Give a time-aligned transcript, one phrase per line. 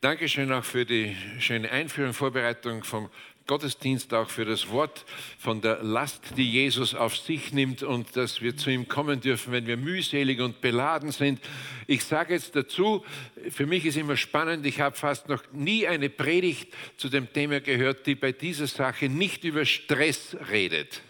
[0.00, 3.10] Dankeschön auch für die schöne Einführung, Vorbereitung vom
[3.48, 5.04] Gottesdienst, auch für das Wort
[5.40, 9.52] von der Last, die Jesus auf sich nimmt und dass wir zu ihm kommen dürfen,
[9.52, 11.40] wenn wir mühselig und beladen sind.
[11.88, 13.04] Ich sage jetzt dazu,
[13.50, 17.58] für mich ist immer spannend, ich habe fast noch nie eine Predigt zu dem Thema
[17.58, 21.02] gehört, die bei dieser Sache nicht über Stress redet.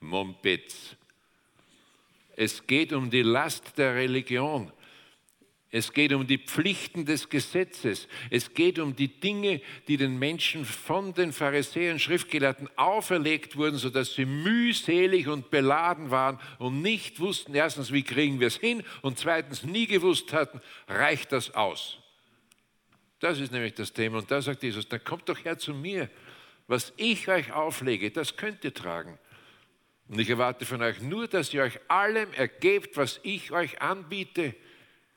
[0.00, 0.96] Mombitz.
[2.34, 4.72] Es geht um die Last der Religion.
[5.76, 8.06] Es geht um die Pflichten des Gesetzes.
[8.30, 14.14] Es geht um die Dinge, die den Menschen von den Pharisäern, Schriftgelehrten auferlegt wurden, sodass
[14.14, 19.18] sie mühselig und beladen waren und nicht wussten, erstens, wie kriegen wir es hin und
[19.18, 21.98] zweitens nie gewusst hatten, reicht das aus.
[23.18, 24.18] Das ist nämlich das Thema.
[24.18, 26.08] Und da sagt Jesus, dann kommt doch her zu mir.
[26.68, 29.18] Was ich euch auflege, das könnt ihr tragen.
[30.06, 34.54] Und ich erwarte von euch nur, dass ihr euch allem ergebt, was ich euch anbiete.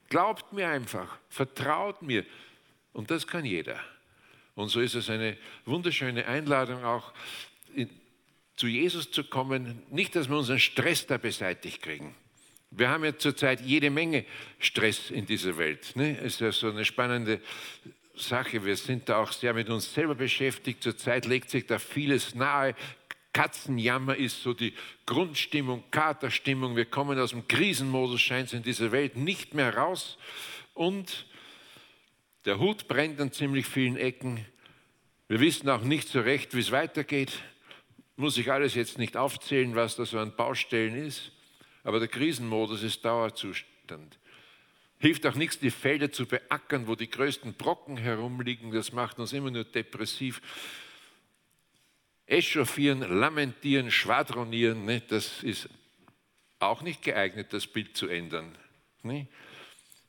[0.09, 2.25] Glaubt mir einfach, vertraut mir.
[2.93, 3.79] Und das kann jeder.
[4.55, 7.13] Und so ist es eine wunderschöne Einladung auch,
[7.75, 7.89] in,
[8.55, 9.83] zu Jesus zu kommen.
[9.91, 12.15] Nicht, dass wir unseren Stress da beseitigt kriegen.
[12.71, 14.25] Wir haben ja zurzeit jede Menge
[14.59, 15.95] Stress in dieser Welt.
[15.95, 16.17] Ne?
[16.17, 17.39] Ist ja so eine spannende
[18.15, 18.65] Sache.
[18.65, 20.83] Wir sind da auch sehr mit uns selber beschäftigt.
[20.83, 22.75] Zurzeit legt sich da vieles nahe.
[23.37, 24.73] Katzenjammer ist so die
[25.05, 26.75] Grundstimmung, Katerstimmung.
[26.75, 30.17] Wir kommen aus dem Krisenmodus, scheint es in dieser Welt nicht mehr raus.
[30.73, 31.27] Und
[32.45, 34.43] der Hut brennt an ziemlich vielen Ecken.
[35.27, 37.31] Wir wissen auch nicht so recht, wie es weitergeht.
[38.15, 41.31] Muss ich alles jetzt nicht aufzählen, was da so an Baustellen ist.
[41.83, 44.17] Aber der Krisenmodus ist Dauerzustand.
[44.97, 48.71] Hilft auch nichts, die Felder zu beackern, wo die größten Brocken herumliegen.
[48.71, 50.41] Das macht uns immer nur depressiv
[52.27, 55.69] echauffieren, lamentieren, schwadronieren, ne, das ist
[56.59, 58.55] auch nicht geeignet, das Bild zu ändern.
[59.03, 59.27] Ne?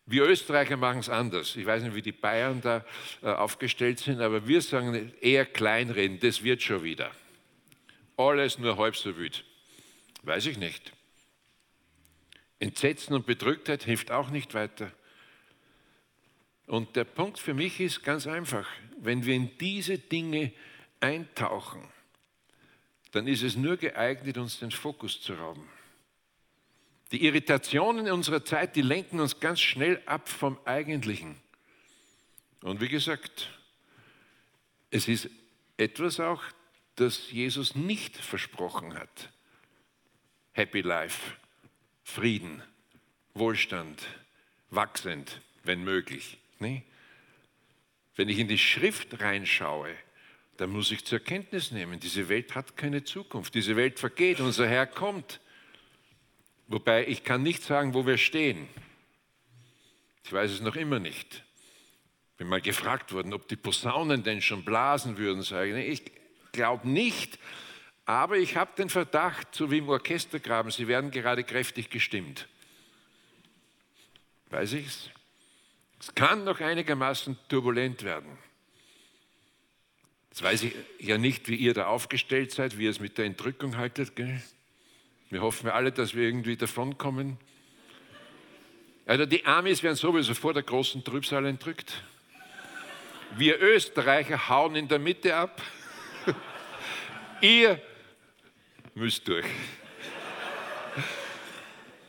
[0.07, 1.55] Wir Österreicher machen es anders.
[1.55, 2.85] Ich weiß nicht, wie die Bayern da
[3.23, 7.11] äh, aufgestellt sind, aber wir sagen eher kleinreden, das wird schon wieder.
[8.17, 9.45] Alles nur halb so wüt.
[10.23, 10.93] Weiß ich nicht.
[12.59, 14.91] Entsetzen und Bedrücktheit hilft auch nicht weiter.
[16.67, 18.69] Und der Punkt für mich ist ganz einfach,
[18.99, 20.53] wenn wir in diese Dinge
[21.01, 21.87] eintauchen,
[23.13, 25.69] dann ist es nur geeignet, uns den Fokus zu rauben.
[27.13, 31.37] Die Irritationen unserer Zeit, die lenken uns ganz schnell ab vom Eigentlichen.
[32.61, 33.51] Und wie gesagt,
[34.91, 35.31] es ist
[35.77, 36.43] etwas auch,
[36.97, 39.31] das Jesus nicht versprochen hat.
[40.53, 41.37] Happy Life,
[42.03, 42.63] Frieden,
[43.35, 44.03] Wohlstand,
[44.71, 46.39] wachsend, wenn möglich.
[46.59, 46.83] Nee?
[48.17, 49.95] Wenn ich in die Schrift reinschaue,
[50.59, 54.67] da muss ich zur Kenntnis nehmen, diese Welt hat keine Zukunft, diese Welt vergeht, unser
[54.67, 55.41] Herr kommt.
[56.67, 58.69] Wobei ich kann nicht sagen, wo wir stehen.
[60.25, 61.45] Ich weiß es noch immer nicht.
[62.39, 65.43] Bin mal gefragt worden, ob die Posaunen denn schon blasen würden.
[65.43, 66.13] Sage ich, ich
[66.51, 67.39] glaube nicht,
[68.05, 72.49] aber ich habe den Verdacht, so wie im Orchestergraben, sie werden gerade kräftig gestimmt.
[74.51, 75.11] Weiß ich es?
[76.01, 78.39] Es kann noch einigermaßen turbulent werden.
[80.39, 83.25] Jetzt weiß ich ja nicht, wie ihr da aufgestellt seid, wie ihr es mit der
[83.25, 84.15] Entrückung haltet.
[84.15, 84.41] Gell?
[85.31, 87.39] Wir hoffen ja alle, dass wir irgendwie davonkommen.
[89.05, 92.05] Also die Amis werden sowieso vor der großen Trübsal entrückt.
[93.37, 95.61] Wir Österreicher hauen in der Mitte ab.
[97.41, 97.83] ihr
[98.95, 99.45] müsst durch.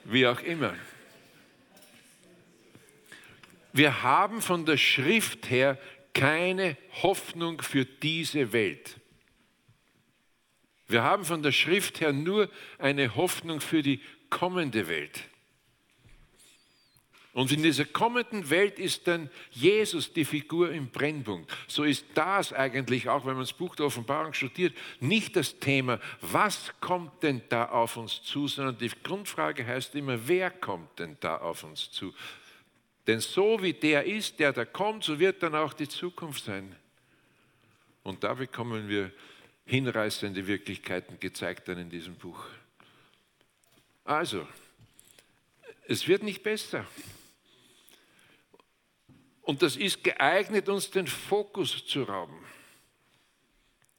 [0.03, 0.75] Wie auch immer.
[3.73, 5.79] Wir haben von der Schrift her
[6.13, 8.99] keine Hoffnung für diese Welt.
[10.87, 12.49] Wir haben von der Schrift her nur
[12.79, 15.23] eine Hoffnung für die kommende Welt.
[17.33, 21.49] Und in dieser kommenden Welt ist dann Jesus die Figur im Brennpunkt.
[21.67, 25.99] So ist das eigentlich, auch wenn man das Buch der Offenbarung studiert, nicht das Thema,
[26.21, 31.17] was kommt denn da auf uns zu, sondern die Grundfrage heißt immer, wer kommt denn
[31.19, 32.13] da auf uns zu?
[33.09, 36.75] Denn so wie der ist, der da kommt, so wird dann auch die Zukunft sein.
[38.03, 39.11] Und da bekommen wir
[39.65, 42.45] hinreißende Wirklichkeiten gezeigt dann in diesem Buch.
[44.05, 44.47] Also,
[45.87, 46.85] es wird nicht besser.
[49.41, 52.37] Und das ist geeignet, uns den Fokus zu rauben.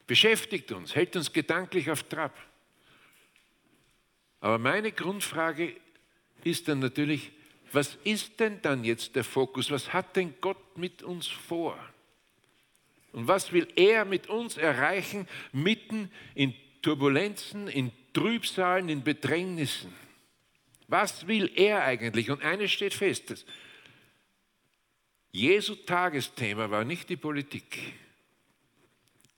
[0.06, 2.38] Beschäftigt uns, hält uns gedanklich auf Trab.
[4.38, 5.74] Aber meine Grundfrage
[6.44, 7.32] ist dann natürlich,
[7.72, 9.70] was ist denn dann jetzt der Fokus?
[9.70, 11.78] Was hat denn Gott mit uns vor?
[13.12, 19.92] Und was will er mit uns erreichen, mitten in Turbulenzen, in Trübsalen, in Bedrängnissen?
[20.88, 22.30] Was will er eigentlich?
[22.30, 23.44] Und eines steht fest,
[25.32, 27.94] Jesu Tagesthema war nicht die Politik,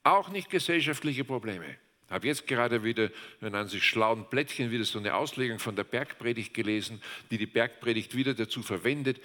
[0.03, 1.77] auch nicht gesellschaftliche Probleme.
[2.13, 3.11] Habe jetzt gerade wieder
[3.41, 7.01] in einem sich schlauen Blättchen wieder so eine Auslegung von der Bergpredigt gelesen,
[7.31, 9.19] die die Bergpredigt wieder dazu verwendet,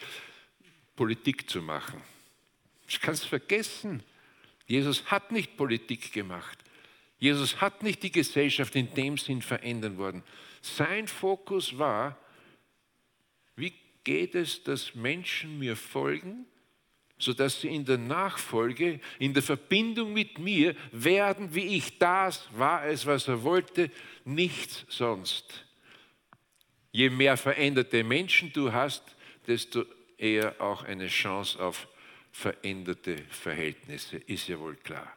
[0.95, 2.01] Politik zu machen.
[2.87, 4.03] Ich kann es vergessen.
[4.67, 6.57] Jesus hat nicht Politik gemacht.
[7.19, 10.23] Jesus hat nicht die Gesellschaft in dem Sinn verändern worden.
[10.61, 12.17] Sein Fokus war,
[13.57, 13.73] wie
[14.05, 16.45] geht es, dass Menschen mir folgen,
[17.17, 21.97] sodass sie in der Nachfolge, in der Verbindung mit mir werden wie ich.
[21.97, 23.89] Das war es, was er wollte,
[24.23, 25.65] nichts sonst.
[26.91, 29.03] Je mehr veränderte Menschen du hast,
[29.47, 29.85] desto
[30.17, 31.87] eher auch eine Chance auf
[32.31, 35.11] veränderte Verhältnisse, ist ja wohl klar.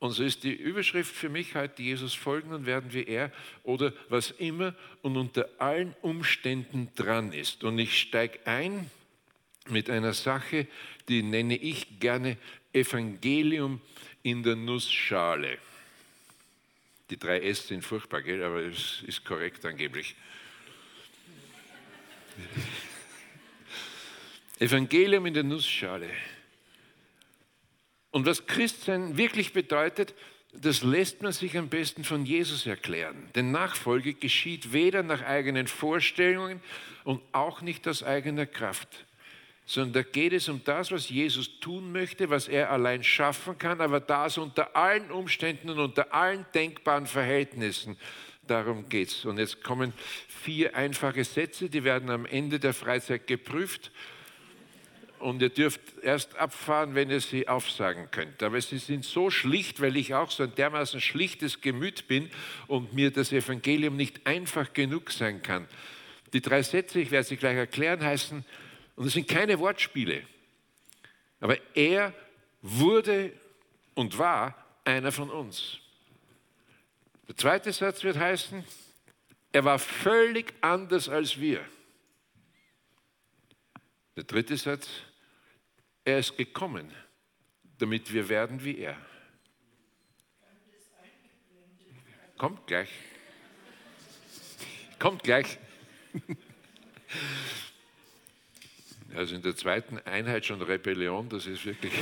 [0.00, 3.30] Und so ist die Überschrift für mich heute, Jesus folgen und werden wie er
[3.62, 7.62] oder was immer und unter allen Umständen dran ist.
[7.62, 8.90] Und ich steige ein
[9.68, 10.66] mit einer Sache,
[11.08, 12.36] die nenne ich gerne
[12.72, 13.80] Evangelium
[14.22, 15.58] in der Nussschale.
[17.10, 18.42] Die drei S sind furchtbar, gell?
[18.42, 20.14] aber es ist korrekt angeblich.
[24.58, 26.08] Evangelium in der Nussschale.
[28.10, 30.14] Und was Christsein wirklich bedeutet,
[30.52, 33.28] das lässt man sich am besten von Jesus erklären.
[33.34, 36.62] Denn Nachfolge geschieht weder nach eigenen Vorstellungen
[37.04, 39.06] und auch nicht aus eigener Kraft,
[39.64, 43.80] sondern da geht es um das, was Jesus tun möchte, was er allein schaffen kann,
[43.80, 47.96] aber das unter allen Umständen und unter allen denkbaren Verhältnissen.
[48.46, 49.24] Darum geht es.
[49.24, 49.92] Und jetzt kommen
[50.28, 53.92] vier einfache Sätze, die werden am Ende der Freizeit geprüft
[55.22, 58.42] und ihr dürft erst abfahren, wenn ihr sie aufsagen könnt.
[58.42, 62.28] Aber sie sind so schlicht, weil ich auch so ein dermaßen schlichtes Gemüt bin
[62.66, 65.68] und mir das Evangelium nicht einfach genug sein kann.
[66.32, 68.44] Die drei Sätze, ich werde sie gleich erklären, heißen,
[69.02, 70.24] und es sind keine Wortspiele,
[71.40, 72.14] aber er
[72.60, 73.32] wurde
[73.94, 74.54] und war
[74.84, 75.80] einer von uns.
[77.26, 78.64] Der zweite Satz wird heißen,
[79.50, 81.68] er war völlig anders als wir.
[84.14, 84.88] Der dritte Satz,
[86.04, 86.94] er ist gekommen,
[87.78, 88.96] damit wir werden wie er.
[92.38, 92.90] Kommt gleich.
[95.00, 95.58] Kommt gleich.
[99.22, 101.92] Also in der zweiten Einheit schon Rebellion, das ist wirklich.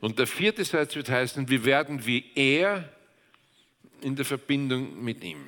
[0.00, 2.90] Und der vierte Satz wird heißen, wir werden wie er
[4.00, 5.46] in der Verbindung mit ihm.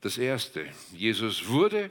[0.00, 1.90] Das erste, Jesus wurde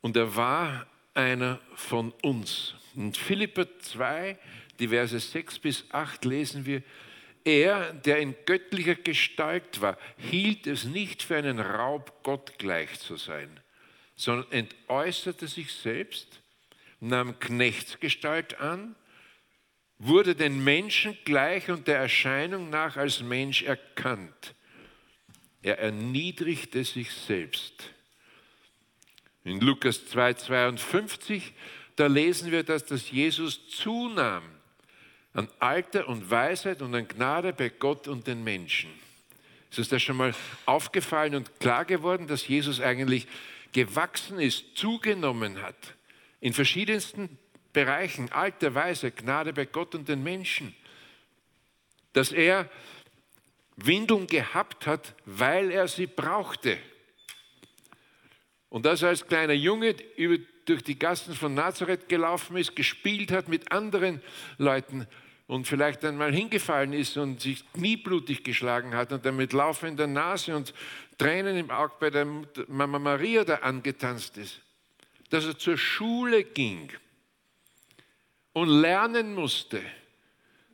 [0.00, 2.72] und er war einer von uns.
[2.94, 4.38] In Philippa 2,
[4.78, 6.82] die Verse 6 bis 8 lesen wir,
[7.44, 13.16] er, der in göttlicher Gestalt war, hielt es nicht für einen Raub, Gott gleich zu
[13.16, 13.60] sein,
[14.16, 16.40] sondern entäußerte sich selbst,
[16.98, 18.96] nahm Knechtsgestalt an,
[19.98, 24.54] wurde den Menschen gleich und der Erscheinung nach als Mensch erkannt.
[25.62, 27.90] Er erniedrigte sich selbst.
[29.44, 31.42] In Lukas 2,52,
[31.94, 34.55] da lesen wir, dass das Jesus zunahm
[35.36, 38.90] an Alter und Weisheit und an Gnade bei Gott und den Menschen.
[39.70, 40.34] Ist uns das schon mal
[40.64, 43.26] aufgefallen und klar geworden, dass Jesus eigentlich
[43.72, 45.76] gewachsen ist, zugenommen hat,
[46.40, 47.36] in verschiedensten
[47.74, 50.74] Bereichen, Alter, Weise, Gnade bei Gott und den Menschen.
[52.14, 52.70] Dass er
[53.76, 56.78] Windeln gehabt hat, weil er sie brauchte.
[58.70, 63.30] Und dass er als kleiner Junge über, durch die Gassen von Nazareth gelaufen ist, gespielt
[63.30, 64.22] hat mit anderen
[64.56, 65.06] Leuten
[65.46, 70.74] und vielleicht einmal hingefallen ist und sich knieblutig geschlagen hat und damit laufender Nase und
[71.18, 72.26] Tränen im Auge bei der
[72.68, 74.60] Mama Maria da angetanzt ist.
[75.30, 76.90] Dass er zur Schule ging
[78.52, 79.80] und lernen musste.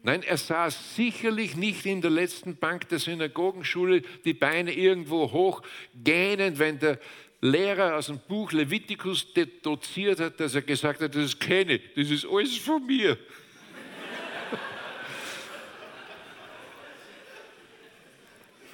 [0.04, 5.62] Nein, er saß sicherlich nicht in der letzten Bank der Synagogenschule, die Beine irgendwo hoch,
[5.94, 6.98] gähnend, wenn der
[7.40, 9.26] Lehrer aus dem Buch Levitikus
[9.62, 13.16] doziert hat, dass er gesagt hat, das kenne ich, das ist alles von mir.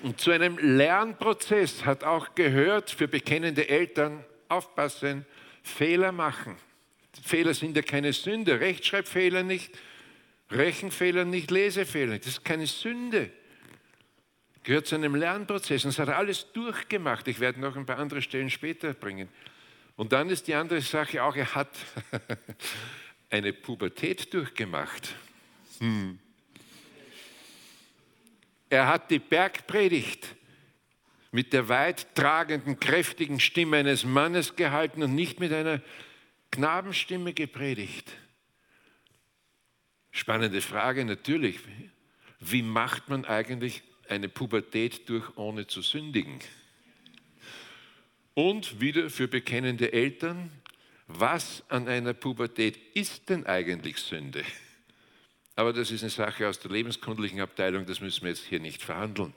[0.02, 5.26] Und zu einem Lernprozess hat auch gehört für bekennende Eltern, aufpassen,
[5.62, 6.56] Fehler machen.
[7.22, 9.76] Fehler sind ja keine Sünde, Rechtschreibfehler nicht,
[10.50, 12.26] Rechenfehler nicht, Lesefehler nicht.
[12.26, 13.30] Das ist keine Sünde.
[14.62, 17.26] Gehört zu einem Lernprozess und das hat er alles durchgemacht.
[17.26, 19.28] Ich werde noch ein paar andere Stellen später bringen.
[19.96, 21.76] Und dann ist die andere Sache auch, er hat
[23.30, 25.14] eine Pubertät durchgemacht.
[25.80, 26.18] Hm.
[28.70, 30.34] Er hat die Bergpredigt
[31.30, 35.82] mit der weit tragenden, kräftigen Stimme eines Mannes gehalten und nicht mit einer
[36.50, 38.12] Knabenstimme gepredigt.
[40.10, 41.58] Spannende Frage natürlich.
[42.40, 46.38] Wie macht man eigentlich eine Pubertät durch, ohne zu sündigen?
[48.34, 50.50] Und wieder für bekennende Eltern,
[51.08, 54.44] was an einer Pubertät ist denn eigentlich Sünde?
[55.58, 58.80] Aber das ist eine Sache aus der lebenskundlichen Abteilung, das müssen wir jetzt hier nicht
[58.80, 59.32] verhandeln.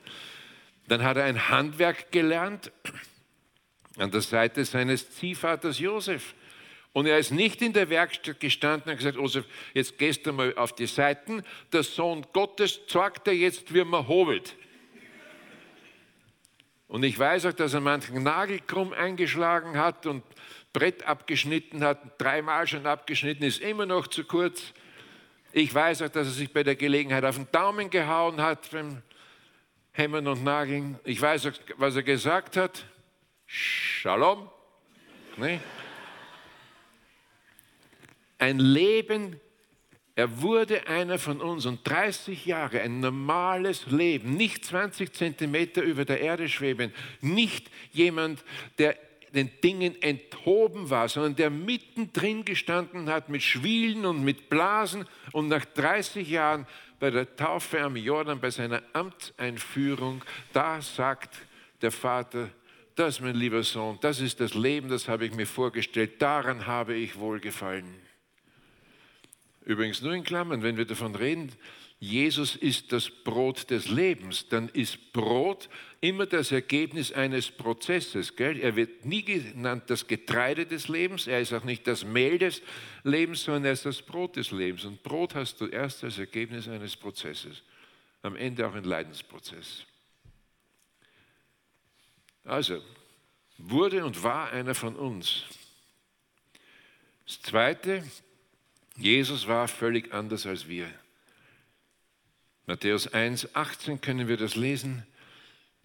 [0.87, 2.71] Dann hat er ein Handwerk gelernt
[3.97, 6.35] an der Seite seines Ziehvaters Josef.
[6.93, 10.55] Und er ist nicht in der Werkstatt gestanden und gesagt, Josef, jetzt gehst du mal
[10.57, 11.41] auf die Seiten,
[11.73, 14.55] der Sohn Gottes zeigt dir jetzt, wie man hobelt.
[16.87, 20.23] Und ich weiß auch, dass er manchen Nagel krumm eingeschlagen hat und
[20.71, 24.71] Brett abgeschnitten hat, dreimal schon abgeschnitten, ist immer noch zu kurz.
[25.53, 29.01] Ich weiß auch, dass er sich bei der Gelegenheit auf den Daumen gehauen hat beim
[29.91, 30.99] Hämmern und Nageln.
[31.03, 32.85] Ich weiß auch, was er gesagt hat.
[33.45, 34.49] Shalom.
[35.37, 35.59] Nee?
[38.37, 39.39] Ein Leben
[40.15, 46.03] er wurde einer von uns und 30 Jahre, ein normales Leben, nicht 20 Zentimeter über
[46.03, 48.43] der Erde schweben, nicht jemand,
[48.77, 48.97] der
[49.33, 55.47] den Dingen enthoben war, sondern der mittendrin gestanden hat mit Schwielen und mit Blasen und
[55.47, 56.67] nach 30 Jahren
[56.99, 60.21] bei der Taufe am Jordan, bei seiner Amtseinführung,
[60.53, 61.35] da sagt
[61.81, 62.49] der Vater,
[62.95, 66.93] das, mein lieber Sohn, das ist das Leben, das habe ich mir vorgestellt, daran habe
[66.93, 67.85] ich wohlgefallen.
[69.63, 71.51] Übrigens nur in Klammern, wenn wir davon reden,
[72.03, 75.69] Jesus ist das Brot des Lebens, dann ist Brot
[76.01, 78.35] immer das Ergebnis eines Prozesses.
[78.35, 78.59] Gell?
[78.59, 82.63] Er wird nie genannt das Getreide des Lebens, er ist auch nicht das Mehl des
[83.03, 84.83] Lebens, sondern er ist das Brot des Lebens.
[84.83, 87.61] Und Brot hast du erst als Ergebnis eines Prozesses,
[88.23, 89.85] am Ende auch ein Leidensprozess.
[92.45, 92.81] Also,
[93.59, 95.43] wurde und war einer von uns.
[97.27, 98.03] Das Zweite,
[98.97, 100.91] Jesus war völlig anders als wir.
[102.71, 105.05] Matthäus 1, 18 können wir das lesen.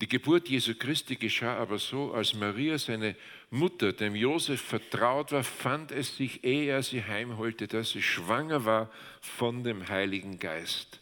[0.01, 3.17] Die Geburt Jesu Christi geschah aber so, als Maria, seine
[3.51, 8.65] Mutter, dem Josef vertraut war, fand es sich, ehe er sie heimholte, dass sie schwanger
[8.65, 8.89] war
[9.21, 11.01] von dem Heiligen Geist.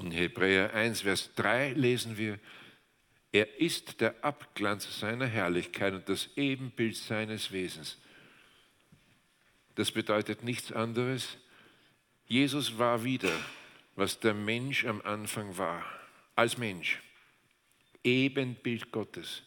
[0.00, 2.38] In Hebräer 1, Vers 3 lesen wir,
[3.32, 7.98] er ist der Abglanz seiner Herrlichkeit und das Ebenbild seines Wesens
[9.78, 11.36] das bedeutet nichts anderes.
[12.26, 13.30] Jesus war wieder,
[13.98, 15.84] was der Mensch am Anfang war,
[16.36, 17.02] als Mensch.
[18.04, 19.42] Ebenbild Gottes.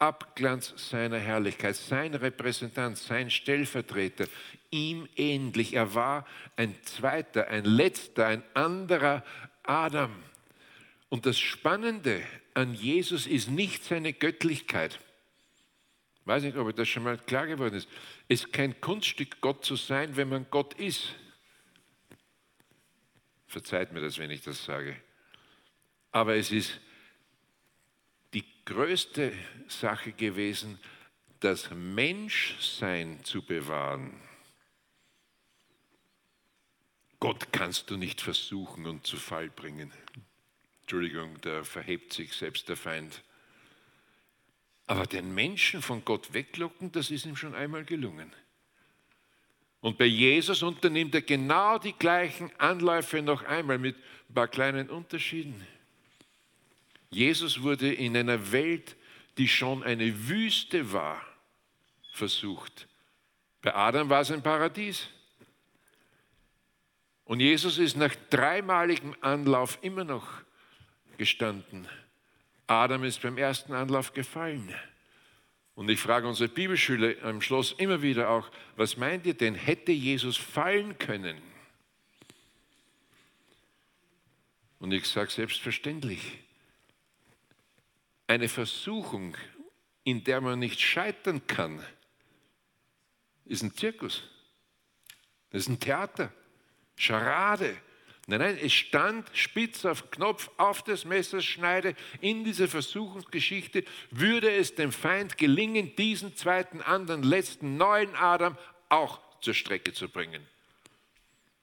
[0.00, 4.26] Abglanz seiner Herrlichkeit, sein Repräsentant, sein Stellvertreter,
[4.72, 5.74] ihm ähnlich.
[5.74, 9.24] Er war ein zweiter, ein letzter, ein anderer
[9.62, 10.20] Adam.
[11.08, 12.22] Und das Spannende
[12.54, 14.98] an Jesus ist nicht seine Göttlichkeit.
[16.22, 17.88] Ich weiß nicht, ob das schon mal klar geworden ist.
[18.26, 21.14] Es ist kein Kunststück, Gott zu sein, wenn man Gott ist.
[23.50, 24.94] Verzeiht mir das, wenn ich das sage.
[26.12, 26.78] Aber es ist
[28.32, 29.32] die größte
[29.66, 30.78] Sache gewesen,
[31.40, 34.12] das Menschsein zu bewahren.
[37.18, 39.92] Gott kannst du nicht versuchen und zu Fall bringen.
[40.82, 43.24] Entschuldigung, da verhebt sich selbst der Feind.
[44.86, 48.32] Aber den Menschen von Gott weglocken, das ist ihm schon einmal gelungen.
[49.80, 53.96] Und bei Jesus unternimmt er genau die gleichen Anläufe noch einmal mit
[54.28, 55.66] ein paar kleinen Unterschieden.
[57.10, 58.96] Jesus wurde in einer Welt,
[59.38, 61.20] die schon eine Wüste war,
[62.12, 62.86] versucht.
[63.62, 65.08] Bei Adam war es ein Paradies.
[67.24, 70.26] Und Jesus ist nach dreimaligem Anlauf immer noch
[71.16, 71.88] gestanden.
[72.66, 74.74] Adam ist beim ersten Anlauf gefallen.
[75.80, 79.92] Und ich frage unsere Bibelschüler am Schluss immer wieder auch, was meint ihr denn, hätte
[79.92, 81.40] Jesus fallen können?
[84.78, 86.36] Und ich sage selbstverständlich,
[88.26, 89.34] eine Versuchung,
[90.04, 91.82] in der man nicht scheitern kann,
[93.46, 94.24] ist ein Zirkus.
[95.48, 96.30] Das ist ein Theater,
[96.94, 97.74] Scharade.
[98.30, 101.96] Nein, nein, es stand spitz auf Knopf auf des Messers Schneide.
[102.20, 103.82] In dieser Versuchungsgeschichte
[104.12, 108.56] würde es dem Feind gelingen, diesen zweiten, anderen, letzten, neuen Adam
[108.88, 110.46] auch zur Strecke zu bringen.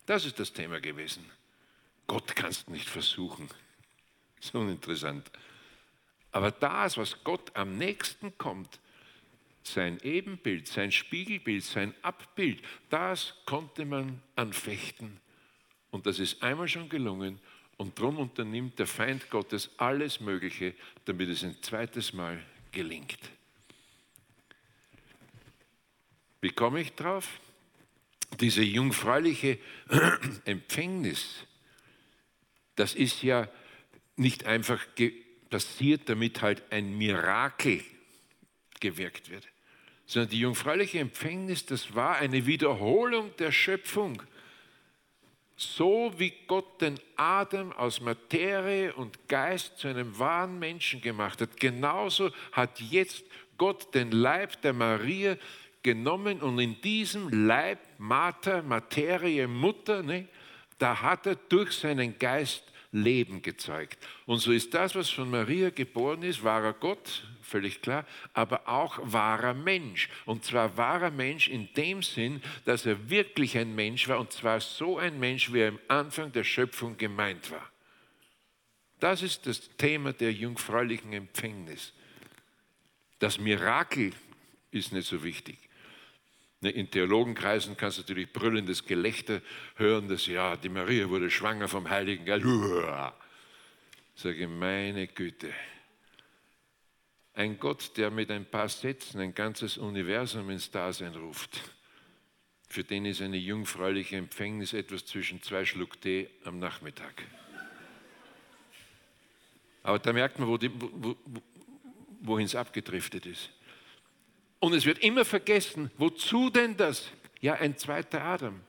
[0.08, 1.24] Das ist das Thema gewesen.
[2.06, 3.50] Gott kannst nicht versuchen.
[4.40, 5.32] So uninteressant.
[6.32, 8.80] Aber das, was Gott am nächsten kommt,
[9.64, 15.20] sein Ebenbild, sein Spiegelbild, sein Abbild, das konnte man anfechten
[15.92, 17.40] Und das ist einmal schon gelungen
[17.78, 20.74] und darum unternimmt der Feind Gottes alles Mögliche,
[21.06, 23.20] damit es ein zweites Mal gelingt.
[26.42, 27.40] Wie komme ich drauf?
[28.40, 29.58] Diese jungfräuliche
[30.46, 31.46] Empfängnis,
[32.76, 33.48] das ist ja
[34.16, 34.86] nicht einfach
[35.50, 37.84] passiert, damit halt ein Mirakel
[38.80, 39.48] gewirkt wird,
[40.06, 44.22] sondern die jungfräuliche Empfängnis, das war eine Wiederholung der Schöpfung.
[45.60, 51.60] So wie Gott den Adam aus Materie und Geist zu einem wahren Menschen gemacht hat,
[51.60, 53.26] genauso hat jetzt
[53.58, 55.36] Gott den Leib der Maria
[55.82, 60.28] genommen und in diesem Leib, Mater, Materie, Mutter, ne,
[60.78, 62.64] da hat er durch seinen Geist
[63.04, 64.06] Leben gezeigt.
[64.26, 69.00] Und so ist das, was von Maria geboren ist, wahrer Gott, völlig klar, aber auch
[69.02, 70.10] wahrer Mensch.
[70.26, 74.60] Und zwar wahrer Mensch in dem Sinn, dass er wirklich ein Mensch war, und zwar
[74.60, 77.72] so ein Mensch, wie er am Anfang der Schöpfung gemeint war.
[79.00, 81.94] Das ist das Thema der jungfräulichen Empfängnis.
[83.20, 84.14] Das Mirakel
[84.72, 85.58] ist nicht so wichtig.
[86.62, 89.42] Ne, in Theologenkreisen kannst du natürlich brüllendes Gelächter
[89.76, 92.46] hören, dass ja, die Maria wurde schwanger vom Heiligen Geist.
[94.16, 95.54] Sage, meine Güte.
[97.34, 101.62] Ein Gott, der mit ein paar Sätzen ein ganzes Universum ins Dasein ruft,
[102.68, 107.24] für den ist eine jungfräuliche Empfängnis etwas zwischen zwei Schluck Tee am Nachmittag.
[109.84, 111.16] Aber da merkt man, wo wo,
[112.22, 113.52] wohin es abgedriftet ist.
[114.60, 117.12] Und es wird immer vergessen, wozu denn das?
[117.42, 118.62] Ja, ein zweiter Adam.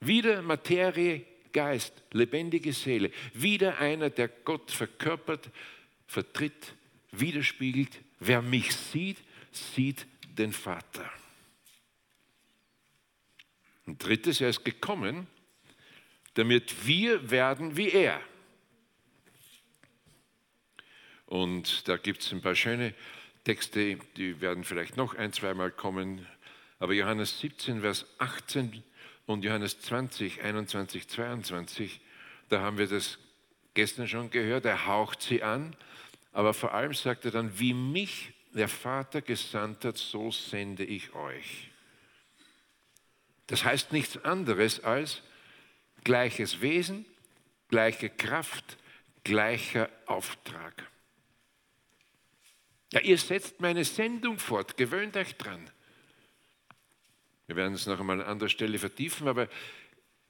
[0.00, 3.10] Wieder Materie, Geist, lebendige Seele.
[3.34, 5.50] Wieder einer, der Gott verkörpert,
[6.06, 6.74] vertritt,
[7.12, 8.00] widerspiegelt.
[8.18, 9.18] Wer mich sieht,
[9.50, 10.06] sieht
[10.38, 11.10] den Vater.
[13.86, 15.26] Und drittes, er ist gekommen,
[16.34, 18.20] damit wir werden wie er.
[21.26, 22.94] Und da gibt es ein paar schöne
[23.44, 26.26] Texte, die werden vielleicht noch ein, zweimal kommen.
[26.78, 28.82] Aber Johannes 17, Vers 18
[29.26, 32.00] und Johannes 20, 21, 22,
[32.48, 33.18] da haben wir das
[33.74, 34.64] gestern schon gehört.
[34.64, 35.76] Er haucht sie an,
[36.32, 41.14] aber vor allem sagt er dann, wie mich der Vater gesandt hat, so sende ich
[41.14, 41.70] euch.
[43.46, 45.22] Das heißt nichts anderes als
[46.04, 47.04] gleiches Wesen,
[47.68, 48.76] gleiche Kraft,
[49.24, 50.88] gleicher Auftrag.
[52.92, 55.70] Ja, ihr setzt meine Sendung fort, gewöhnt euch dran.
[57.46, 59.48] Wir werden es noch einmal an anderer Stelle vertiefen, aber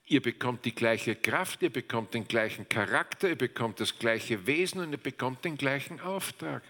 [0.07, 4.81] ihr bekommt die gleiche Kraft, ihr bekommt den gleichen Charakter, ihr bekommt das gleiche Wesen
[4.81, 6.63] und ihr bekommt den gleichen Auftrag.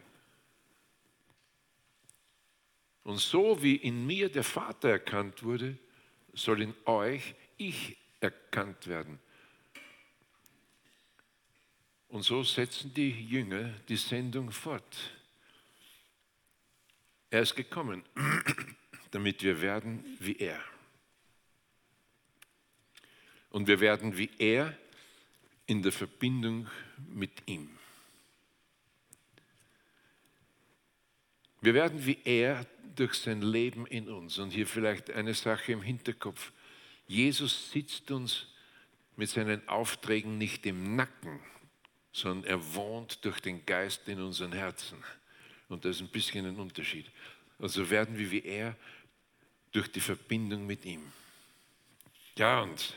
[3.03, 5.77] Und so wie in mir der Vater erkannt wurde,
[6.33, 9.19] soll in euch ich erkannt werden.
[12.09, 14.97] Und so setzen die Jünger die Sendung fort.
[17.31, 18.03] Er ist gekommen,
[19.13, 20.61] damit wir werden wie er.
[23.51, 24.77] Und wir werden wie er
[25.67, 26.69] in der Verbindung
[27.09, 27.71] mit ihm.
[31.61, 32.67] Wir werden wie er
[32.97, 34.39] durch sein Leben in uns.
[34.39, 36.53] Und hier vielleicht eine Sache im Hinterkopf.
[37.07, 38.49] Jesus sitzt uns
[39.17, 41.41] mit seinen Aufträgen nicht im Nacken,
[42.13, 45.03] sondern er wohnt durch den Geist in unseren Herzen.
[45.71, 47.07] Und das ist ein bisschen ein Unterschied.
[47.59, 48.77] Also werden wir wie er
[49.73, 51.01] durch die Verbindung mit ihm.
[52.37, 52.95] Ja, und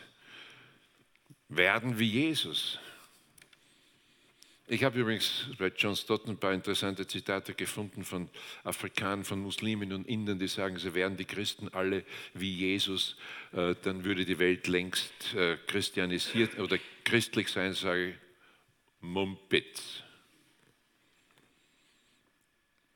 [1.49, 2.79] werden wie Jesus.
[4.65, 8.29] Ich habe übrigens bei John Stott ein paar interessante Zitate gefunden von
[8.63, 13.17] Afrikanern, von Muslimen und Indern, die sagen, sie wären die Christen alle wie Jesus,
[13.51, 18.15] äh, dann würde die Welt längst äh, christianisiert oder christlich sein, sage ich,
[19.01, 20.02] Mumpitz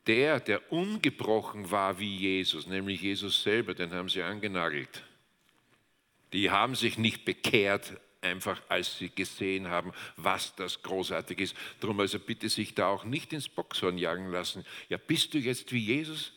[0.07, 5.03] der, der ungebrochen war wie Jesus, nämlich Jesus selber, den haben sie angenagelt.
[6.33, 11.55] Die haben sich nicht bekehrt, einfach als sie gesehen haben, was das großartig ist.
[11.79, 14.65] Darum also bitte sich da auch nicht ins Boxhorn jagen lassen.
[14.89, 16.33] Ja, bist du jetzt wie Jesus?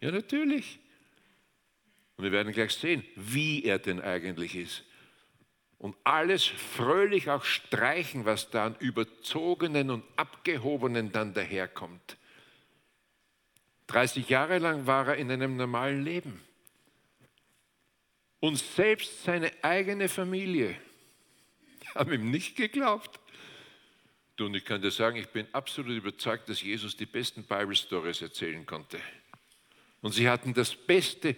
[0.00, 0.78] Ja, natürlich.
[2.16, 4.84] Und wir werden gleich sehen, wie er denn eigentlich ist.
[5.78, 12.18] Und alles fröhlich auch streichen, was da an überzogenen und abgehobenen dann daherkommt.
[13.90, 16.40] 30 Jahre lang war er in einem normalen Leben.
[18.38, 20.76] Und selbst seine eigene Familie
[21.94, 23.18] haben ihm nicht geglaubt.
[24.36, 27.74] Du, und ich kann dir sagen, ich bin absolut überzeugt, dass Jesus die besten Bible
[27.74, 29.00] Stories erzählen konnte.
[30.02, 31.36] Und sie hatten das beste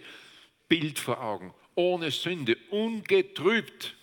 [0.69, 3.95] Bild vor Augen, ohne Sünde, ungetrübt.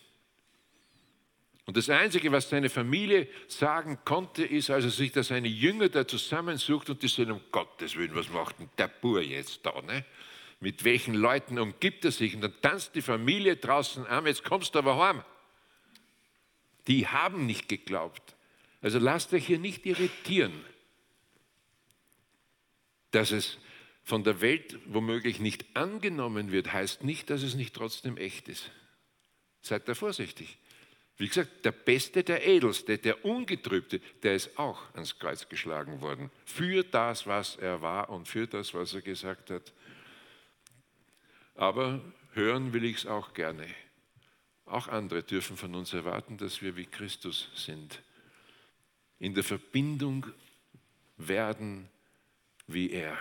[1.70, 5.88] Und das Einzige, was seine Familie sagen konnte, ist, als er sich da seine Jünger
[5.88, 9.80] da zusammensucht und die sagen, um Gottes Willen, was macht denn der Bur jetzt da?
[9.82, 10.04] Ne?
[10.58, 12.34] Mit welchen Leuten umgibt er sich?
[12.34, 15.22] Und dann tanzt die Familie draußen an, jetzt kommst du aber heim.
[16.88, 18.34] Die haben nicht geglaubt.
[18.82, 20.64] Also lasst euch hier nicht irritieren,
[23.12, 23.58] dass es
[24.02, 28.72] von der Welt womöglich nicht angenommen wird, heißt nicht, dass es nicht trotzdem echt ist.
[29.62, 30.58] Seid da vorsichtig.
[31.20, 36.30] Wie gesagt, der Beste, der Edelste, der Ungetrübte, der ist auch ans Kreuz geschlagen worden.
[36.46, 39.70] Für das, was er war und für das, was er gesagt hat.
[41.56, 42.00] Aber
[42.32, 43.66] hören will ich es auch gerne.
[44.64, 48.00] Auch andere dürfen von uns erwarten, dass wir wie Christus sind.
[49.18, 50.24] In der Verbindung
[51.18, 51.90] werden
[52.66, 53.18] wie er.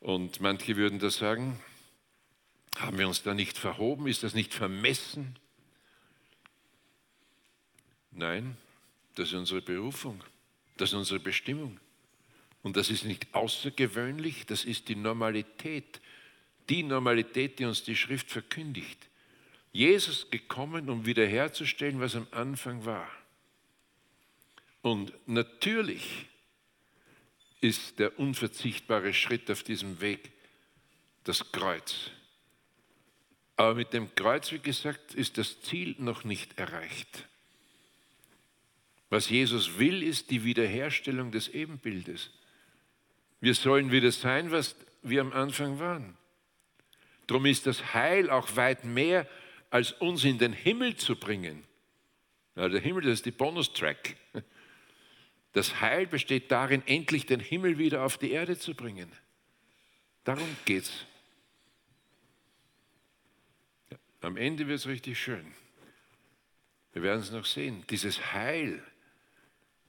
[0.00, 1.58] Und manche würden da sagen,
[2.76, 4.06] haben wir uns da nicht verhoben?
[4.08, 5.38] Ist das nicht vermessen?
[8.16, 8.56] Nein,
[9.14, 10.24] das ist unsere Berufung,
[10.78, 11.78] das ist unsere Bestimmung.
[12.62, 16.00] Und das ist nicht außergewöhnlich, das ist die Normalität,
[16.68, 18.98] die Normalität, die uns die Schrift verkündigt.
[19.70, 23.08] Jesus gekommen, um wiederherzustellen, was am Anfang war.
[24.80, 26.26] Und natürlich
[27.60, 30.32] ist der unverzichtbare Schritt auf diesem Weg
[31.24, 32.10] das Kreuz.
[33.56, 37.26] Aber mit dem Kreuz, wie gesagt, ist das Ziel noch nicht erreicht.
[39.10, 42.30] Was Jesus will, ist die Wiederherstellung des Ebenbildes.
[43.40, 46.16] Wir sollen wieder sein, was wir am Anfang waren.
[47.26, 49.28] Darum ist das Heil auch weit mehr,
[49.70, 51.64] als uns in den Himmel zu bringen.
[52.54, 54.16] Ja, der Himmel, das ist die Bonustrack.
[55.52, 59.10] Das Heil besteht darin, endlich den Himmel wieder auf die Erde zu bringen.
[60.24, 61.06] Darum geht's.
[64.20, 65.54] Am Ende wird es richtig schön.
[66.92, 67.84] Wir werden es noch sehen.
[67.90, 68.82] Dieses Heil,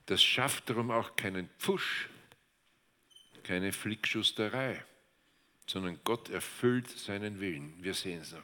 [0.08, 2.10] das schafft darum auch keinen Pfusch,
[3.44, 4.84] keine Flickschusterei,
[5.68, 7.76] sondern Gott erfüllt seinen Willen.
[7.82, 8.44] Wir sehen es noch.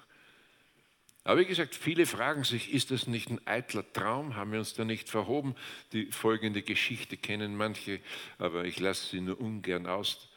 [1.26, 4.36] Aber wie gesagt, viele fragen sich, ist das nicht ein eitler Traum?
[4.36, 5.56] Haben wir uns da nicht verhoben?
[5.94, 8.02] Die folgende Geschichte kennen manche,
[8.38, 10.30] aber ich lasse sie nur ungern aus.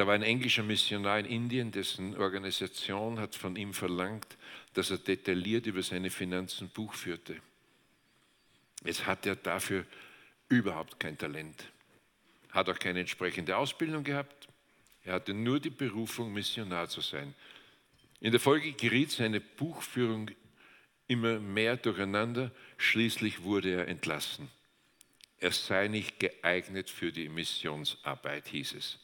[0.00, 4.38] Da war ein englischer Missionar in Indien, dessen Organisation hat von ihm verlangt,
[4.72, 7.36] dass er detailliert über seine Finanzen Buch führte.
[8.82, 9.84] Jetzt hat er dafür
[10.48, 11.70] überhaupt kein Talent,
[12.48, 14.48] hat auch keine entsprechende Ausbildung gehabt,
[15.04, 17.34] er hatte nur die Berufung, Missionar zu sein.
[18.20, 20.30] In der Folge geriet seine Buchführung
[21.08, 22.52] immer mehr durcheinander.
[22.78, 24.48] Schließlich wurde er entlassen.
[25.40, 28.98] Er sei nicht geeignet für die Missionsarbeit, hieß es.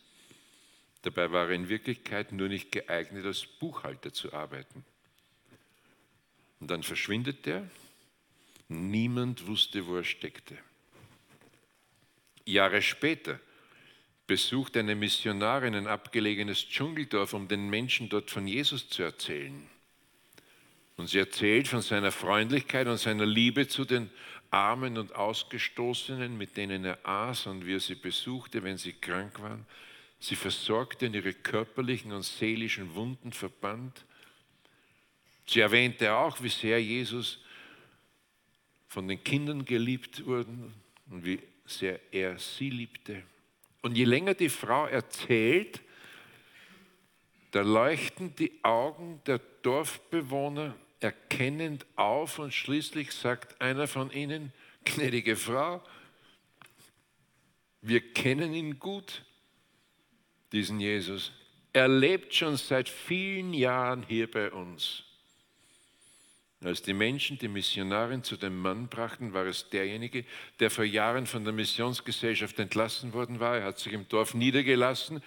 [1.07, 4.85] Dabei war er in Wirklichkeit nur nicht geeignet, als Buchhalter zu arbeiten.
[6.59, 7.71] Und dann verschwindet er.
[8.67, 10.59] Niemand wusste, wo er steckte.
[12.45, 13.39] Jahre später
[14.27, 19.65] besucht eine Missionarin ein abgelegenes Dschungeldorf, um den Menschen dort von Jesus zu erzählen.
[20.97, 24.11] Und sie erzählt von seiner Freundlichkeit und seiner Liebe zu den
[24.51, 29.41] Armen und Ausgestoßenen, mit denen er aß und wie er sie besuchte, wenn sie krank
[29.41, 29.65] waren.
[30.19, 34.05] Sie versorgte und ihre körperlichen und seelischen Wunden verband.
[35.47, 37.39] Sie erwähnte auch, wie sehr Jesus
[38.89, 40.73] von den Kindern geliebt wurde
[41.11, 43.23] und wie sehr er sie liebte.
[43.83, 45.81] Und je länger die Frau erzählt,
[47.53, 54.53] da leuchten die Augen der Dorfbewohner erkennend auf und schließlich sagt einer von ihnen,
[54.85, 55.83] gnädige Frau,
[57.83, 59.25] wir kennen ihn gut,
[60.57, 61.33] diesen Jesus.
[61.73, 65.05] Er lebt schon seit vielen Jahren hier bei uns.
[66.65, 70.25] Als die Menschen die Missionarin zu dem Mann brachten, war es derjenige,
[70.59, 73.59] der vor Jahren von der Missionsgesellschaft entlassen worden war.
[73.59, 75.23] Er hat sich im Dorf niedergelassen,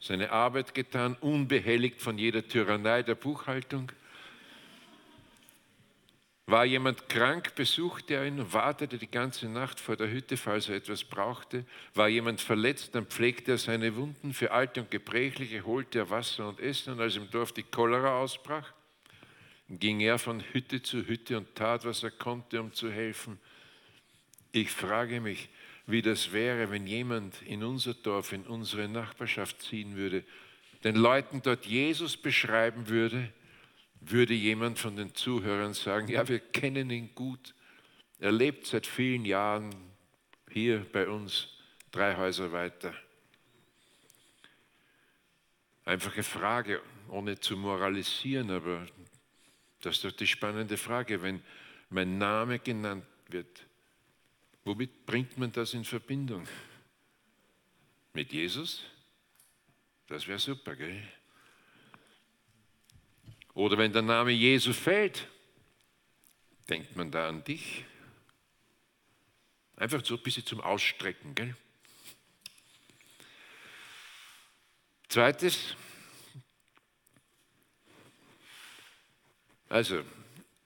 [0.00, 3.92] seine Arbeit getan, unbehelligt von jeder Tyrannei der Buchhaltung.
[6.46, 10.76] War jemand krank, besuchte er ihn, wartete die ganze Nacht vor der Hütte, falls er
[10.76, 11.64] etwas brauchte.
[11.94, 14.34] War jemand verletzt, dann pflegte er seine Wunden.
[14.34, 16.92] Für Alte und Gebrechliche holte er Wasser und Essen.
[16.92, 18.74] Und als im Dorf die Cholera ausbrach,
[19.70, 23.38] ging er von Hütte zu Hütte und tat, was er konnte, um zu helfen.
[24.52, 25.48] Ich frage mich,
[25.86, 30.24] wie das wäre, wenn jemand in unser Dorf, in unsere Nachbarschaft ziehen würde,
[30.84, 33.32] den Leuten dort Jesus beschreiben würde,
[34.10, 37.54] würde jemand von den Zuhörern sagen, ja, wir kennen ihn gut.
[38.18, 39.74] Er lebt seit vielen Jahren
[40.50, 41.48] hier bei uns,
[41.90, 42.94] drei Häuser weiter.
[45.84, 48.86] Einfache Frage, ohne zu moralisieren, aber
[49.80, 51.42] Das ist doch die spannende Frage, wenn
[51.90, 53.66] mein Name genannt wird.
[54.64, 56.48] Womit bringt man das in Verbindung?
[58.14, 58.82] Mit Jesus?
[60.06, 61.06] Das wäre super, gell?
[63.54, 65.28] Oder wenn der Name Jesu fällt,
[66.68, 67.84] denkt man da an dich?
[69.76, 71.56] Einfach so ein bisschen zum Ausstrecken, gell?
[75.08, 75.76] Zweites,
[79.68, 80.02] also,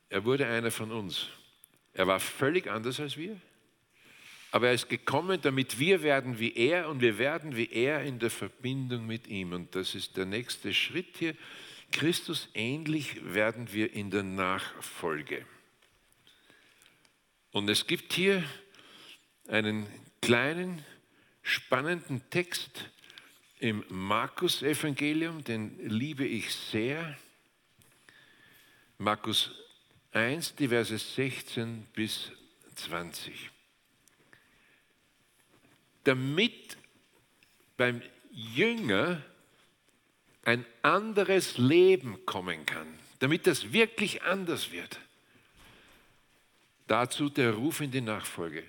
[0.09, 1.29] er wurde einer von uns.
[1.93, 3.39] Er war völlig anders als wir,
[4.51, 8.19] aber er ist gekommen, damit wir werden wie er und wir werden wie er in
[8.19, 9.53] der Verbindung mit ihm.
[9.53, 11.35] Und das ist der nächste Schritt hier.
[11.93, 15.45] Christus ähnlich werden wir in der Nachfolge.
[17.53, 18.45] Und es gibt hier
[19.49, 19.87] einen
[20.21, 20.85] kleinen,
[21.43, 22.91] spannenden Text
[23.59, 27.17] im Markus-Evangelium, den liebe ich sehr.
[28.99, 29.51] Markus
[30.13, 32.31] 1, die Verse 16 bis
[32.77, 33.51] 20.
[36.05, 36.77] Damit
[37.77, 39.23] beim Jünger
[40.49, 42.87] ein anderes Leben kommen kann,
[43.19, 44.99] damit das wirklich anders wird.
[46.87, 48.65] Dazu der Ruf in die Nachfolge.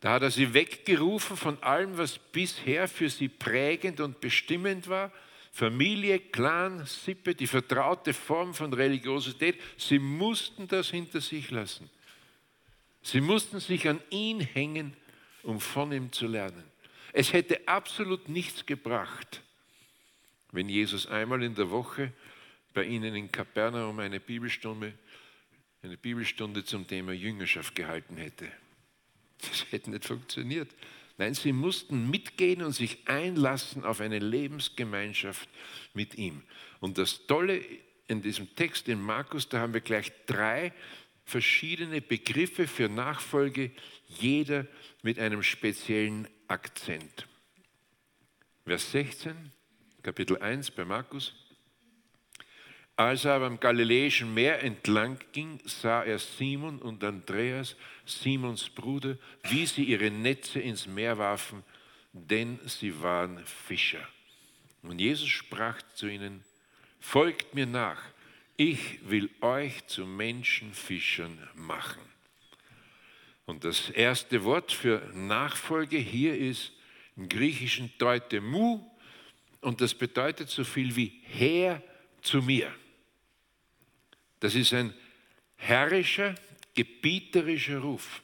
[0.00, 5.12] Da hat er sie weggerufen von allem, was bisher für sie prägend und bestimmend war.
[5.52, 9.60] Familie, Clan, Sippe, die vertraute Form von Religiosität.
[9.76, 11.90] Sie mussten das hinter sich lassen.
[13.02, 14.96] Sie mussten sich an ihn hängen,
[15.42, 16.64] um von ihm zu lernen.
[17.12, 19.42] Es hätte absolut nichts gebracht,
[20.52, 22.12] wenn Jesus einmal in der Woche
[22.74, 24.92] bei ihnen in Kapernaum eine Bibelstunde,
[25.82, 28.50] eine Bibelstunde zum Thema Jüngerschaft gehalten hätte.
[29.40, 30.70] Das hätte nicht funktioniert.
[31.18, 35.48] Nein, sie mussten mitgehen und sich einlassen auf eine Lebensgemeinschaft
[35.92, 36.42] mit ihm.
[36.80, 37.62] Und das Tolle
[38.08, 40.72] in diesem Text in Markus, da haben wir gleich drei
[41.24, 43.70] verschiedene Begriffe für Nachfolge,
[44.08, 44.66] jeder
[45.02, 47.28] mit einem speziellen Akzent.
[48.64, 49.52] Vers 16,
[50.02, 51.34] Kapitel 1 bei Markus.
[52.96, 59.18] Als er aber am Galiläischen Meer entlang ging, sah er Simon und Andreas, Simons Bruder,
[59.44, 61.62] wie sie ihre Netze ins Meer warfen,
[62.12, 64.06] denn sie waren Fischer.
[64.82, 66.44] Und Jesus sprach zu ihnen,
[66.98, 68.02] folgt mir nach,
[68.56, 72.02] ich will euch zu Menschenfischern machen.
[73.44, 76.72] Und das erste Wort für Nachfolge hier ist
[77.16, 78.89] im Griechischen deute mu
[79.60, 81.82] und das bedeutet so viel wie her
[82.22, 82.74] zu mir.
[84.40, 84.94] Das ist ein
[85.56, 86.34] herrischer,
[86.74, 88.22] gebieterischer Ruf.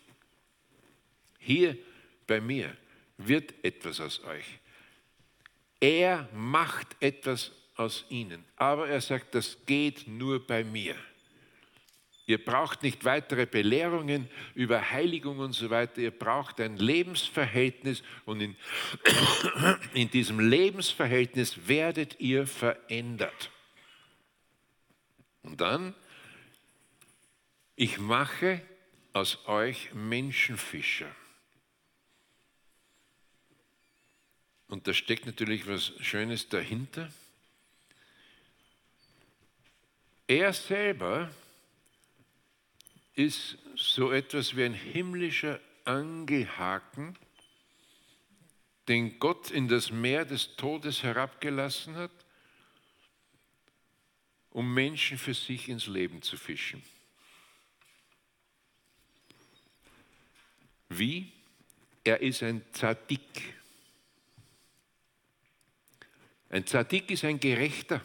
[1.38, 1.77] Hier
[2.27, 2.77] bei mir
[3.18, 4.59] wird etwas aus euch.
[5.81, 8.44] Er macht etwas aus ihnen.
[8.57, 10.96] Aber er sagt, das geht nur bei mir.
[12.26, 16.00] Ihr braucht nicht weitere Belehrungen über Heiligung und so weiter.
[16.00, 18.56] Ihr braucht ein Lebensverhältnis und in,
[19.94, 23.50] in diesem Lebensverhältnis werdet ihr verändert.
[25.42, 25.94] Und dann
[27.78, 28.62] ich mache
[29.12, 31.14] aus euch Menschenfischer.
[34.68, 37.12] Und da steckt natürlich was Schönes dahinter.
[40.26, 41.30] Er selber
[43.16, 47.18] ist so etwas wie ein himmlischer Angelhaken,
[48.88, 52.12] den Gott in das Meer des Todes herabgelassen hat,
[54.50, 56.83] um Menschen für sich ins Leben zu fischen.
[60.88, 61.33] Wie?
[62.05, 63.55] Er ist ein Zadik.
[66.50, 68.05] Ein Zadik ist ein Gerechter.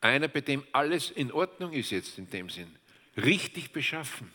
[0.00, 2.74] Einer, bei dem alles in Ordnung ist jetzt in dem Sinn.
[3.16, 4.32] Richtig beschaffen.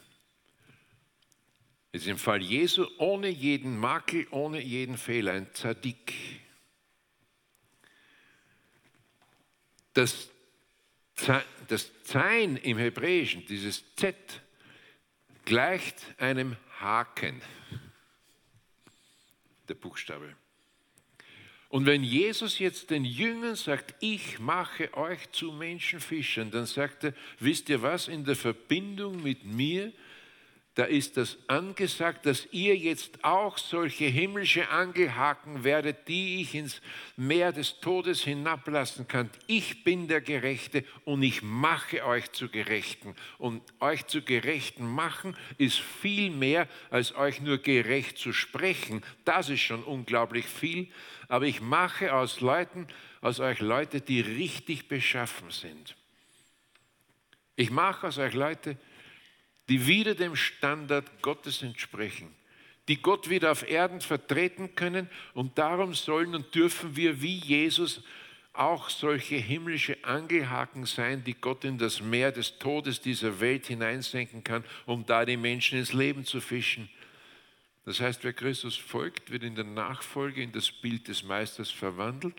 [1.92, 5.34] Jetzt im Fall Jesu ohne jeden Makel, ohne jeden Fehler.
[5.34, 6.14] Ein Zadik.
[9.94, 10.30] Das,
[11.68, 14.16] das Zain im Hebräischen, dieses Z,
[15.46, 17.42] gleicht einem Haken,
[19.70, 20.36] der Buchstabe.
[21.76, 27.14] Und wenn Jesus jetzt den Jüngern sagt, ich mache euch zu Menschenfischern, dann sagt er,
[27.38, 29.92] wisst ihr was, in der Verbindung mit mir
[30.76, 36.82] da ist das angesagt, dass ihr jetzt auch solche himmlische Angelhaken werdet, die ich ins
[37.16, 39.30] Meer des Todes hinablassen kann.
[39.48, 43.16] Ich bin der Gerechte und ich mache euch zu Gerechten.
[43.38, 49.02] Und euch zu Gerechten machen ist viel mehr, als euch nur gerecht zu sprechen.
[49.24, 50.90] Das ist schon unglaublich viel.
[51.30, 52.86] Aber ich mache aus Leuten,
[53.22, 55.96] aus euch Leute, die richtig beschaffen sind.
[57.56, 58.95] Ich mache aus euch Leute, die
[59.68, 62.34] wieder dem Standard Gottes entsprechen,
[62.88, 68.04] die Gott wieder auf Erden vertreten können und darum sollen und dürfen wir wie Jesus
[68.54, 74.44] auch solche himmlische Angelhaken sein, die Gott in das Meer des Todes dieser Welt hineinsenken
[74.44, 76.90] kann, um da die Menschen ins Leben zu fischen.
[77.86, 82.36] Das heißt, wer Christus folgt, wird in der Nachfolge in das Bild des Meisters verwandelt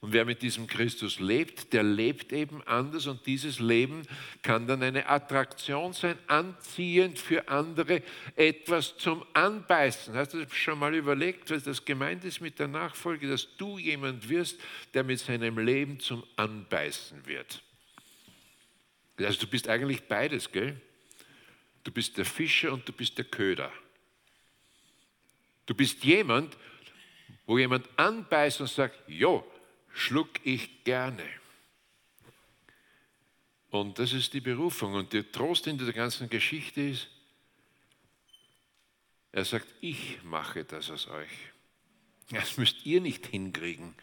[0.00, 4.02] und wer mit diesem Christus lebt, der lebt eben anders und dieses Leben
[4.40, 8.02] kann dann eine Attraktion sein, anziehend für andere,
[8.34, 10.14] etwas zum Anbeißen.
[10.14, 14.26] Hast du schon mal überlegt, was das gemeint ist mit der Nachfolge, dass du jemand
[14.30, 14.58] wirst,
[14.94, 17.62] der mit seinem Leben zum Anbeißen wird?
[19.18, 20.80] Also du bist eigentlich beides, gell?
[21.84, 23.70] Du bist der Fischer und du bist der Köder.
[25.66, 26.56] Du bist jemand,
[27.44, 29.46] wo jemand anbeißt und sagt, jo,
[29.92, 31.24] schluck ich gerne.
[33.70, 34.94] Und das ist die Berufung.
[34.94, 37.08] Und der Trost in der ganzen Geschichte ist,
[39.32, 41.30] er sagt, ich mache das aus euch.
[42.30, 43.94] Das müsst ihr nicht hinkriegen.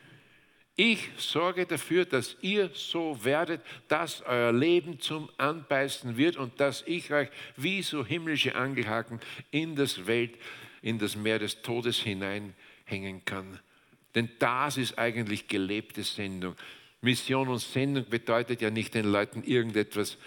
[0.80, 6.84] Ich sorge dafür, dass ihr so werdet, dass euer Leben zum Anbeißen wird und dass
[6.86, 9.20] ich euch wie so himmlische Angelhaken
[9.50, 10.38] in das Welt,
[10.84, 13.60] in das Meer des Todes hineinhängen kann.
[14.16, 16.56] Denn das ist eigentlich gelebte Sendung.
[17.02, 20.18] Mission und Sendung bedeutet ja nicht den Leuten irgendetwas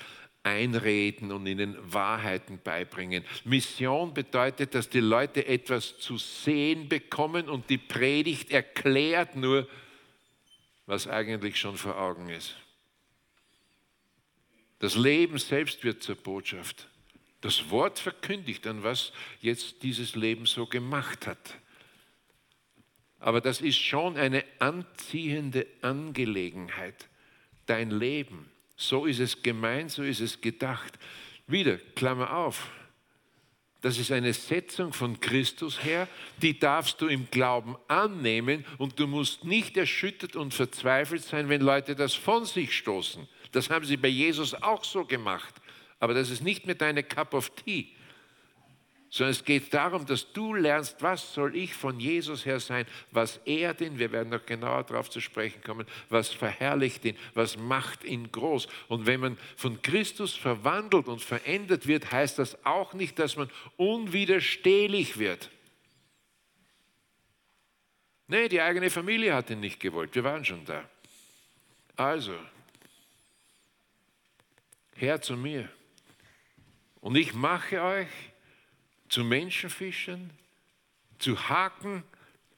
[0.42, 3.24] einreden und ihnen Wahrheiten beibringen.
[3.44, 9.68] Mission bedeutet, dass die Leute etwas zu sehen bekommen und die Predigt erklärt nur,
[10.86, 12.56] was eigentlich schon vor Augen ist.
[14.78, 16.88] Das Leben selbst wird zur Botschaft.
[17.42, 21.58] Das Wort verkündigt dann, was jetzt dieses Leben so gemacht hat.
[23.20, 27.08] Aber das ist schon eine anziehende Angelegenheit.
[27.66, 28.50] Dein Leben.
[28.76, 30.98] So ist es gemeint, so ist es gedacht.
[31.46, 32.70] Wieder, Klammer auf.
[33.82, 36.06] Das ist eine Setzung von Christus her,
[36.42, 41.62] die darfst du im Glauben annehmen und du musst nicht erschüttert und verzweifelt sein, wenn
[41.62, 43.26] Leute das von sich stoßen.
[43.52, 45.54] Das haben sie bei Jesus auch so gemacht.
[45.98, 47.88] Aber das ist nicht mehr deine Cup of Tea
[49.10, 53.38] sondern es geht darum, dass du lernst, was soll ich von Jesus her sein, was
[53.44, 58.04] ehrt ihn, wir werden noch genauer darauf zu sprechen kommen, was verherrlicht ihn, was macht
[58.04, 58.68] ihn groß.
[58.86, 63.50] Und wenn man von Christus verwandelt und verändert wird, heißt das auch nicht, dass man
[63.76, 65.50] unwiderstehlich wird.
[68.28, 70.88] Nee, die eigene Familie hat ihn nicht gewollt, wir waren schon da.
[71.96, 72.36] Also,
[74.94, 75.68] Herr zu mir.
[77.00, 78.29] Und ich mache euch
[79.10, 80.30] zu Menschenfischern,
[81.18, 82.04] zu Haken,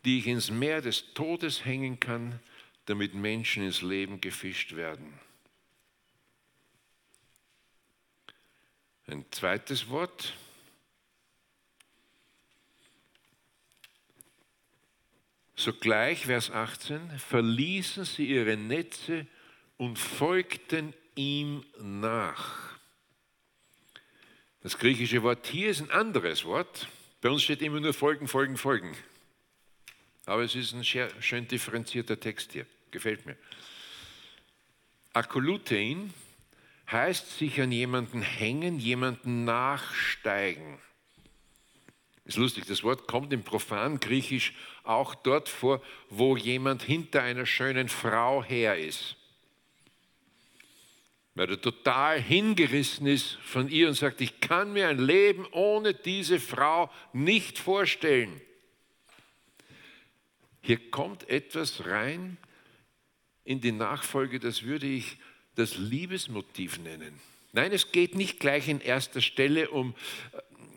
[0.04, 2.38] die ich ins Meer des Todes hängen kann,
[2.86, 5.18] damit Menschen ins Leben gefischt werden.
[9.06, 10.34] Ein zweites Wort.
[15.56, 19.26] Sogleich, Vers 18, verließen sie ihre Netze
[19.78, 22.71] und folgten ihm nach.
[24.62, 26.86] Das griechische Wort hier ist ein anderes Wort.
[27.20, 28.96] Bei uns steht immer nur Folgen, Folgen, Folgen.
[30.24, 32.64] Aber es ist ein schön differenzierter Text hier.
[32.92, 33.36] Gefällt mir.
[35.14, 36.14] Akolutein
[36.90, 40.78] heißt sich an jemanden hängen, jemanden nachsteigen.
[42.24, 47.46] Ist lustig, das Wort kommt im profan Griechisch auch dort vor, wo jemand hinter einer
[47.46, 49.16] schönen Frau her ist
[51.34, 55.94] weil er total hingerissen ist von ihr und sagt, ich kann mir ein Leben ohne
[55.94, 58.40] diese Frau nicht vorstellen.
[60.60, 62.36] Hier kommt etwas rein
[63.44, 65.16] in die Nachfolge, das würde ich
[65.54, 67.20] das Liebesmotiv nennen.
[67.52, 69.94] Nein, es geht nicht gleich in erster Stelle um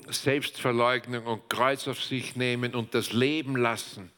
[0.07, 4.11] Selbstverleugnung und Kreuz auf sich nehmen und das Leben lassen.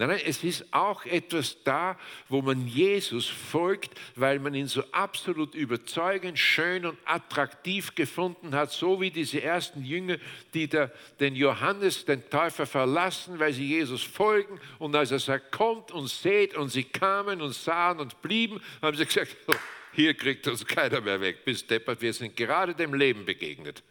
[0.00, 4.84] Nein, nein, es ist auch etwas da, wo man Jesus folgt, weil man ihn so
[4.92, 10.18] absolut überzeugend, schön und attraktiv gefunden hat, so wie diese ersten Jünger,
[10.54, 14.60] die der, den Johannes, den Täufer, verlassen, weil sie Jesus folgen.
[14.78, 18.96] Und als er sagt, kommt und seht, und sie kamen und sahen und blieben, haben
[18.96, 19.54] sie gesagt, oh,
[19.94, 23.82] hier kriegt uns keiner mehr weg, bis deppert, wir sind gerade dem Leben begegnet.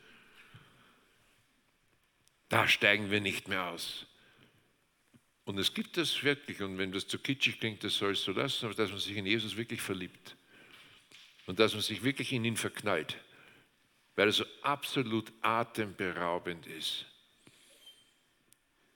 [2.47, 4.07] Da steigen wir nicht mehr aus.
[5.47, 8.33] Und es gibt das wirklich, und wenn das zu kitschig klingt, das soll es so
[8.33, 10.35] lassen, aber dass man sich in Jesus wirklich verliebt.
[11.45, 13.17] Und dass man sich wirklich in ihn verknallt,
[14.17, 17.05] weil er so absolut atemberaubend ist.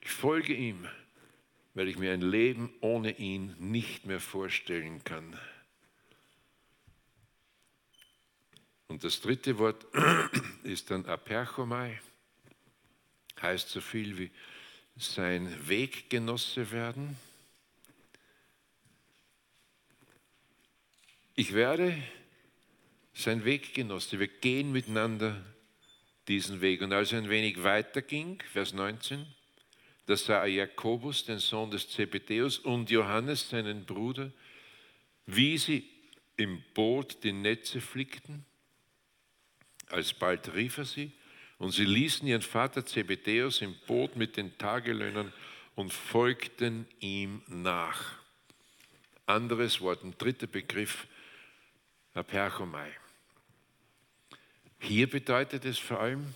[0.02, 0.86] Ich folge ihm,
[1.72, 5.40] weil ich mir ein Leben ohne ihn nicht mehr vorstellen kann.
[8.88, 9.86] Und das dritte Wort
[10.64, 11.98] ist dann Aperchomai,
[13.40, 14.30] heißt so viel wie
[14.96, 17.16] sein Weggenosse werden.
[21.34, 21.96] Ich werde
[23.14, 25.44] sein Weggenosse, wir gehen miteinander
[26.28, 26.82] diesen Weg.
[26.82, 29.26] Und als er ein wenig weiter ging, Vers 19,
[30.06, 34.32] da sah er Jakobus, den Sohn des Zebedeus, und Johannes, seinen Bruder,
[35.26, 35.88] wie sie
[36.36, 38.44] im Boot die Netze flickten.
[39.88, 41.12] Alsbald rief er sie,
[41.62, 45.32] und sie ließen ihren Vater Zebedeus im Boot mit den Tagelöhnern
[45.76, 48.18] und folgten ihm nach.
[49.26, 51.06] Anderes Wort, ein dritter Begriff,
[52.14, 52.90] Aperchomai.
[54.80, 56.34] Hier bedeutet es vor allem,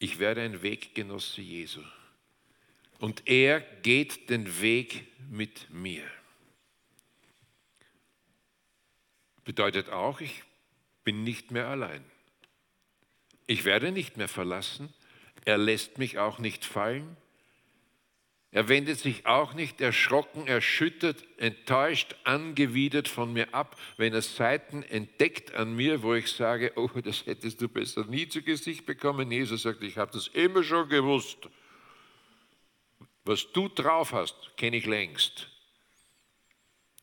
[0.00, 1.84] ich werde ein Weggenosse Jesu.
[2.98, 6.02] Und er geht den Weg mit mir.
[9.44, 10.42] Bedeutet auch, ich
[11.04, 12.04] bin nicht mehr allein.
[13.48, 14.92] Ich werde nicht mehr verlassen.
[15.46, 17.16] Er lässt mich auch nicht fallen.
[18.50, 24.82] Er wendet sich auch nicht erschrocken, erschüttert, enttäuscht, angewidert von mir ab, wenn er Seiten
[24.82, 29.32] entdeckt an mir, wo ich sage, oh, das hättest du besser nie zu Gesicht bekommen.
[29.32, 31.48] Jesus sagt, ich habe das immer schon gewusst.
[33.24, 35.48] Was du drauf hast, kenne ich längst.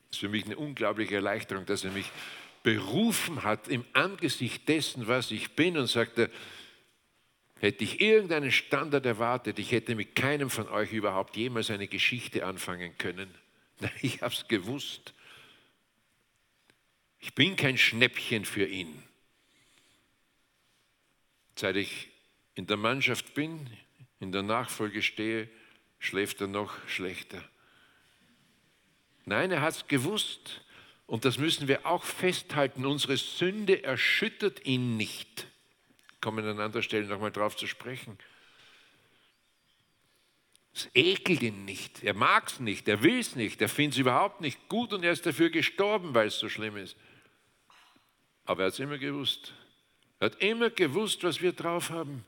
[0.10, 2.10] Das ist für mich eine unglaubliche Erleichterung, dass er mich
[2.66, 6.32] berufen hat im Angesicht dessen, was ich bin und sagte,
[7.62, 12.46] Hätte ich irgendeinen Standard erwartet, ich hätte mit keinem von euch überhaupt jemals eine Geschichte
[12.46, 13.34] anfangen können.
[13.80, 15.14] Nein, ich habe es gewusst.
[17.20, 19.02] Ich bin kein Schnäppchen für ihn.
[21.56, 22.10] Seit ich
[22.56, 23.70] in der Mannschaft bin,
[24.20, 25.50] in der Nachfolge stehe,
[25.98, 27.42] schläft er noch schlechter.
[29.24, 30.65] Nein, er hat es gewusst.
[31.08, 32.86] Und das müssen wir auch festhalten.
[32.86, 35.48] Unsere Sünde erschüttert ihn nicht
[36.26, 38.18] kommen an anderer Stelle nochmal drauf zu sprechen.
[40.74, 44.00] Es ekelt ihn nicht, er mag es nicht, er will es nicht, er findet es
[44.00, 46.98] überhaupt nicht gut und er ist dafür gestorben, weil es so schlimm ist.
[48.46, 49.54] Aber er hat es immer gewusst.
[50.20, 52.26] Er hat immer gewusst, was wir drauf haben.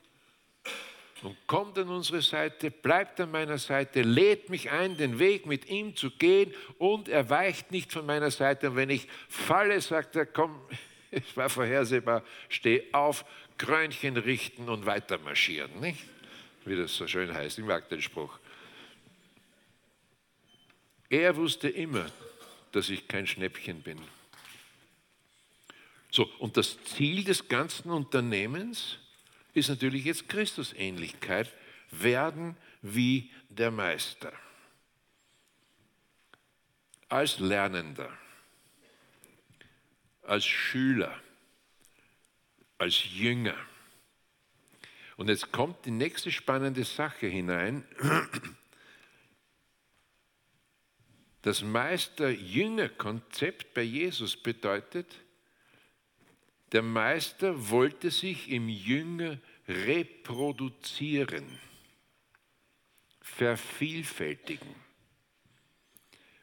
[1.22, 5.68] Und kommt an unsere Seite, bleibt an meiner Seite, lädt mich ein, den Weg mit
[5.68, 8.70] ihm zu gehen und er weicht nicht von meiner Seite.
[8.70, 10.60] Und wenn ich falle, sagt er, komm,
[11.10, 13.24] es war vorhersehbar, steh auf,
[13.58, 16.04] Krönchen richten und weiter marschieren, nicht?
[16.64, 18.38] Wie das so schön heißt, ich mag den Spruch.
[21.10, 22.06] Er wusste immer,
[22.72, 23.98] dass ich kein Schnäppchen bin.
[26.10, 28.98] So, und das Ziel des ganzen Unternehmens
[29.58, 31.52] ist natürlich jetzt Christusähnlichkeit,
[31.90, 34.32] werden wie der Meister.
[37.08, 38.12] Als Lernender,
[40.22, 41.18] als Schüler,
[42.76, 43.56] als Jünger.
[45.16, 47.84] Und jetzt kommt die nächste spannende Sache hinein.
[51.42, 55.06] Das Meister-Jünger-Konzept bei Jesus bedeutet,
[56.72, 59.38] der Meister wollte sich im Jünger
[59.68, 61.46] reproduzieren,
[63.20, 64.74] vervielfältigen.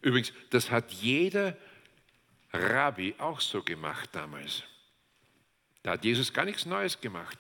[0.02, 1.58] Übrigens, das hat jeder
[2.54, 4.64] Rabbi auch so gemacht damals.
[5.82, 7.38] Da hat Jesus gar nichts Neues gemacht,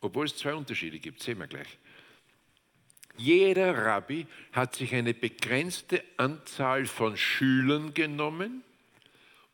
[0.00, 1.78] obwohl es zwei Unterschiede gibt, sehen wir gleich.
[3.16, 8.64] Jeder Rabbi hat sich eine begrenzte Anzahl von Schülern genommen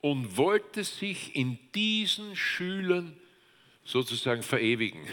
[0.00, 3.16] und wollte sich in diesen Schülern
[3.84, 5.06] sozusagen verewigen,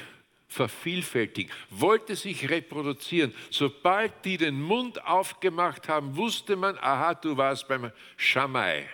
[0.48, 3.34] vervielfältigen, wollte sich reproduzieren.
[3.50, 8.88] Sobald die den Mund aufgemacht haben, wusste man, aha, du warst beim Schamai.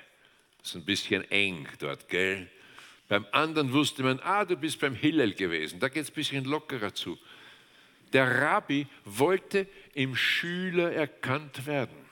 [0.60, 2.50] Das ist ein bisschen eng dort, gell?
[3.08, 5.80] Beim anderen wusste man, ah, du bist beim Hillel gewesen.
[5.80, 7.18] Da geht es ein bisschen lockerer zu.
[8.14, 12.04] Der Rabbi wollte im Schüler erkannt werden.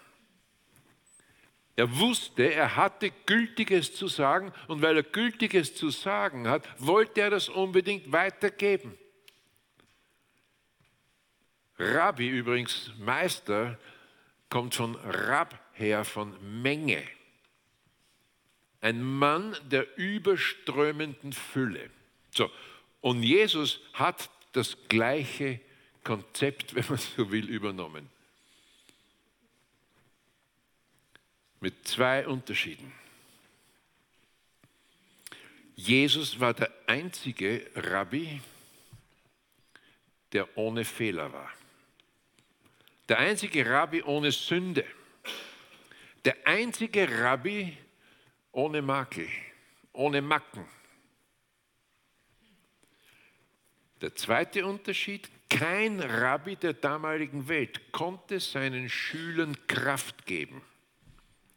[1.75, 7.21] Er wusste, er hatte Gültiges zu sagen und weil er Gültiges zu sagen hat, wollte
[7.21, 8.97] er das unbedingt weitergeben.
[11.81, 13.75] Rabbi übrigens, Meister,
[14.49, 17.01] kommt von Rab her, von Menge.
[18.81, 21.89] Ein Mann der überströmenden Fülle.
[22.29, 22.51] So,
[23.01, 25.59] und Jesus hat das gleiche
[26.03, 28.09] Konzept, wenn man so will, übernommen.
[31.61, 32.91] Mit zwei Unterschieden.
[35.75, 38.39] Jesus war der einzige Rabbi,
[40.31, 41.51] der ohne Fehler war.
[43.09, 44.85] Der einzige Rabbi ohne Sünde.
[46.23, 47.77] Der einzige Rabbi
[48.51, 49.27] ohne Makel,
[49.93, 50.65] ohne Macken.
[54.01, 60.61] Der zweite Unterschied, kein Rabbi der damaligen Welt konnte seinen Schülern Kraft geben.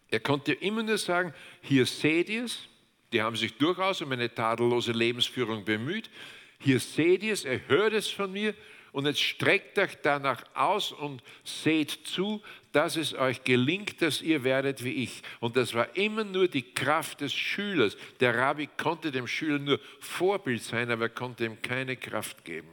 [0.09, 1.32] Er konnte immer nur sagen,
[1.62, 2.68] hier seht ihr es,
[3.12, 6.11] die haben sich durchaus um eine tadellose Lebensführung bemüht,
[6.59, 8.55] hier seht ihr es, er hört es von mir
[8.95, 12.40] und jetzt streckt euch danach aus und seht zu,
[12.70, 15.20] dass es euch gelingt, dass ihr werdet wie ich.
[15.40, 17.97] Und das war immer nur die Kraft des Schülers.
[18.20, 22.68] Der Rabbi konnte dem Schüler nur Vorbild sein, aber er konnte ihm keine Kraft geben.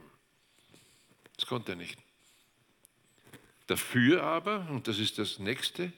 [1.36, 1.98] Das konnte er nicht.
[3.66, 5.92] Dafür aber, und das ist das nächste,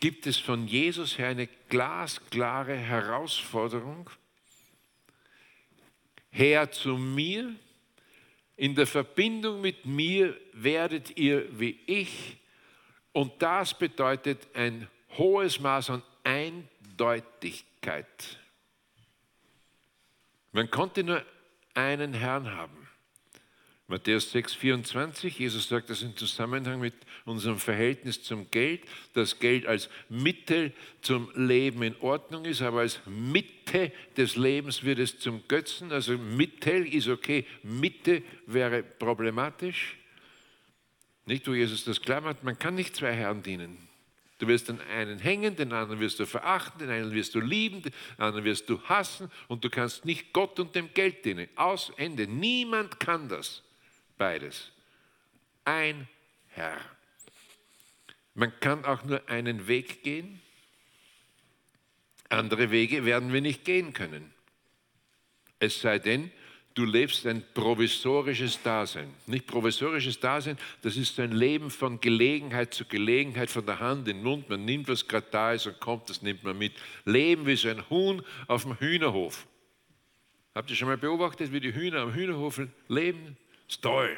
[0.00, 4.08] gibt es von Jesus her eine glasklare Herausforderung.
[6.30, 7.54] Her zu mir,
[8.60, 12.36] in der Verbindung mit mir werdet ihr wie ich.
[13.12, 14.86] Und das bedeutet ein
[15.16, 18.38] hohes Maß an Eindeutigkeit.
[20.52, 21.24] Man konnte nur
[21.72, 22.79] einen Herrn haben.
[23.90, 28.82] Matthäus 6, 24, Jesus sagt das im Zusammenhang mit unserem Verhältnis zum Geld,
[29.14, 30.72] dass Geld als Mittel
[31.02, 35.90] zum Leben in Ordnung ist, aber als Mitte des Lebens wird es zum Götzen.
[35.90, 39.96] Also Mittel ist okay, Mitte wäre problematisch.
[41.26, 43.76] Nicht, wo Jesus das klar macht, man kann nicht zwei Herren dienen.
[44.38, 47.82] Du wirst den einen hängen, den anderen wirst du verachten, den einen wirst du lieben,
[47.82, 51.48] den anderen wirst du hassen und du kannst nicht Gott und dem Geld dienen.
[51.56, 52.28] Aus Ende.
[52.28, 53.64] Niemand kann das.
[54.20, 54.70] Beides.
[55.64, 56.06] Ein
[56.48, 56.76] Herr.
[58.34, 60.42] Man kann auch nur einen Weg gehen.
[62.28, 64.30] Andere Wege werden wir nicht gehen können.
[65.58, 66.30] Es sei denn,
[66.74, 69.08] du lebst ein provisorisches Dasein.
[69.24, 74.18] Nicht provisorisches Dasein, das ist ein Leben von Gelegenheit zu Gelegenheit, von der Hand in
[74.18, 74.50] den Mund.
[74.50, 76.74] Man nimmt, was gerade da ist und kommt, das nimmt man mit.
[77.06, 79.46] Leben wie so ein Huhn auf dem Hühnerhof.
[80.54, 83.38] Habt ihr schon mal beobachtet, wie die Hühner am Hühnerhof leben?
[83.70, 84.16] Ist toll.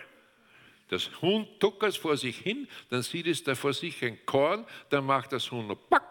[0.89, 5.07] Das Huhn tuckert vor sich hin, dann sieht es da vor sich ein Korn, dann
[5.07, 6.03] macht das Huhn noch pack,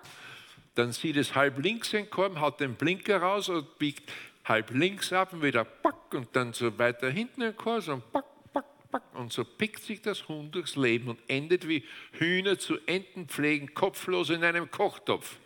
[0.74, 4.12] dann sieht es halb links ein Korn, haut den Blinker raus und biegt
[4.46, 8.26] halb links ab und wieder pack und dann so weiter hinten ein Korn, so pack,
[8.54, 11.84] pack, pack und so pickt sich das Huhn durchs Leben und endet wie
[12.14, 15.38] Hühner zu Enten pflegen, kopflos in einem Kochtopf.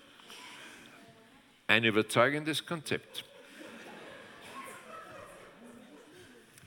[1.67, 3.25] Ein überzeugendes Konzept.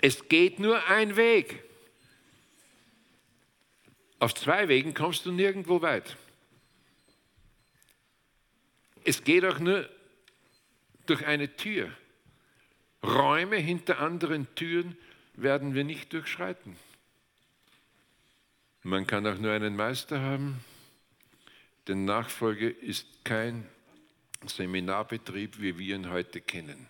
[0.01, 1.63] Es geht nur ein Weg.
[4.21, 6.17] Auf zwei Wegen kommst du nirgendwo weit.
[9.05, 9.89] Es geht auch nur
[11.07, 11.91] durch eine Tür.
[13.03, 14.97] Räume hinter anderen Türen
[15.35, 16.77] werden wir nicht durchschreiten.
[18.83, 20.65] Man kann auch nur einen Meister haben,
[21.87, 23.67] denn Nachfolge ist kein
[24.47, 26.89] Seminarbetrieb, wie wir ihn heute kennen.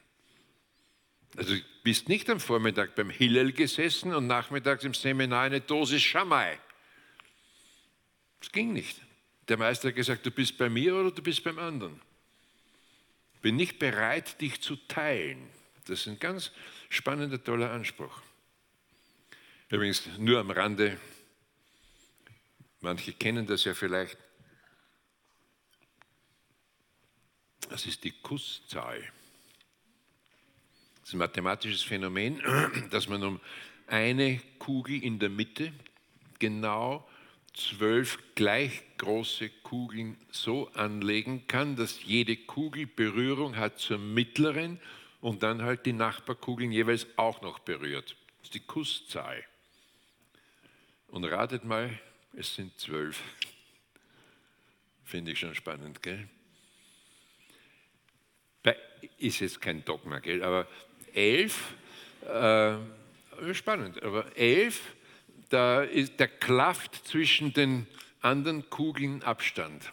[1.37, 6.03] Also du bist nicht am Vormittag beim Hillel gesessen und nachmittags im Seminar eine Dosis
[6.03, 6.59] Schamai.
[8.41, 9.01] Das ging nicht.
[9.49, 12.01] Der Meister hat gesagt, du bist bei mir oder du bist beim anderen.
[13.41, 15.49] Bin nicht bereit, dich zu teilen.
[15.87, 16.53] Das ist ein ganz
[16.89, 18.21] spannender, toller Anspruch.
[19.71, 20.99] Übrigens nur am Rande,
[22.81, 24.19] manche kennen das ja vielleicht,
[27.69, 29.13] das ist die Kusszahl.
[31.09, 32.43] Das ist ein mathematisches Phänomen,
[32.91, 33.41] dass man um
[33.87, 35.73] eine Kugel in der Mitte
[36.39, 37.09] genau
[37.55, 44.83] zwölf gleich große Kugeln so anlegen kann, dass jede Kugel Berührung hat zur mittleren
[45.23, 48.15] und dann halt die Nachbarkugeln jeweils auch noch berührt.
[48.41, 49.43] Das ist die Kusszahl.
[51.07, 51.99] Und ratet mal,
[52.35, 53.23] es sind zwölf.
[55.05, 56.29] Finde ich schon spannend, gell?
[59.17, 60.43] Ist jetzt kein Dogma, gell?
[60.43, 60.69] aber
[61.19, 61.75] elf,
[62.23, 62.77] äh,
[63.53, 64.81] spannend, aber elf,
[65.49, 67.87] da ist der klafft zwischen den
[68.21, 69.91] anderen Kugeln Abstand.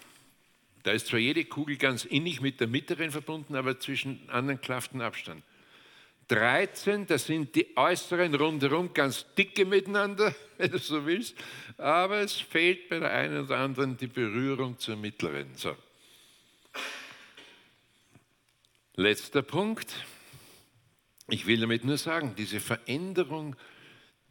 [0.83, 5.01] Da ist zwar jede Kugel ganz innig mit der mittleren verbunden, aber zwischen anderen klaften
[5.01, 5.43] Abstand.
[6.27, 11.35] 13, das sind die äußeren rundherum ganz dicke miteinander, wenn du so willst,
[11.77, 15.55] aber es fehlt bei der einen oder anderen die Berührung zur mittleren.
[15.55, 15.75] So.
[18.95, 19.93] Letzter Punkt.
[21.27, 23.55] Ich will damit nur sagen, diese Veränderung,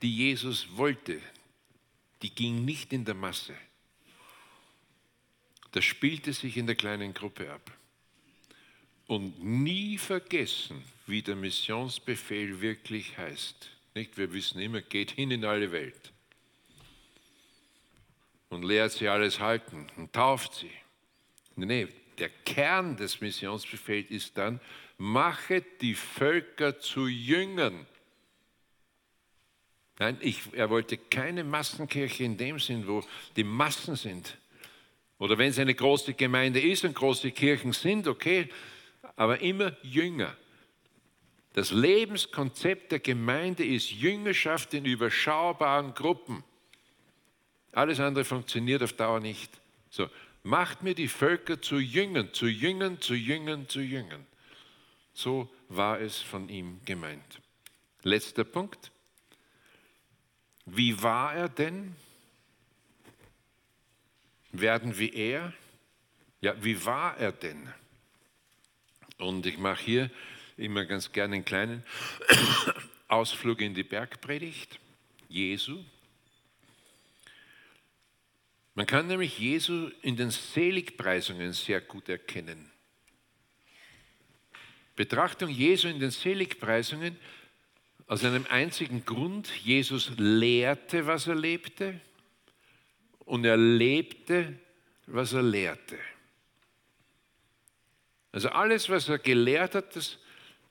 [0.02, 1.20] die Jesus wollte,
[2.22, 3.54] die ging nicht in der Masse.
[5.72, 7.70] Das spielte sich in der kleinen Gruppe ab.
[9.06, 13.68] Und nie vergessen, wie der Missionsbefehl wirklich heißt.
[13.94, 16.12] Nicht, wir wissen immer, geht hin in alle Welt
[18.48, 20.70] und lehrt sie alles halten und tauft sie
[21.56, 21.88] Nee,
[22.18, 24.60] der Kern des Missionsbefehls ist dann,
[24.98, 27.86] mache die Völker zu Jüngern.
[29.98, 33.02] Nein, ich, er wollte keine Massenkirche in dem Sinn, wo
[33.36, 34.36] die Massen sind.
[35.18, 38.48] Oder wenn es eine große Gemeinde ist und große Kirchen sind, okay,
[39.16, 40.36] aber immer Jünger.
[41.52, 46.42] Das Lebenskonzept der Gemeinde ist Jüngerschaft in überschaubaren Gruppen.
[47.70, 49.52] Alles andere funktioniert auf Dauer nicht.
[49.88, 50.08] So,
[50.42, 54.26] macht mir die Völker zu Jüngern, zu Jüngern, zu Jüngern, zu Jüngern.
[55.14, 57.40] So war es von ihm gemeint.
[58.02, 58.90] Letzter Punkt.
[60.66, 61.94] Wie war er denn?
[64.50, 65.52] Werden wie er?
[66.40, 67.72] Ja, wie war er denn?
[69.18, 70.10] Und ich mache hier
[70.56, 71.84] immer ganz gerne einen kleinen
[73.08, 74.80] Ausflug in die Bergpredigt
[75.28, 75.84] Jesu.
[78.74, 82.73] Man kann nämlich Jesu in den Seligpreisungen sehr gut erkennen.
[84.96, 87.16] Betrachtung Jesu in den Seligpreisungen
[88.06, 89.48] aus einem einzigen Grund.
[89.64, 92.00] Jesus lehrte, was er lebte
[93.20, 94.58] und er lebte,
[95.06, 95.98] was er lehrte.
[98.32, 100.18] Also alles, was er gelehrt hat, das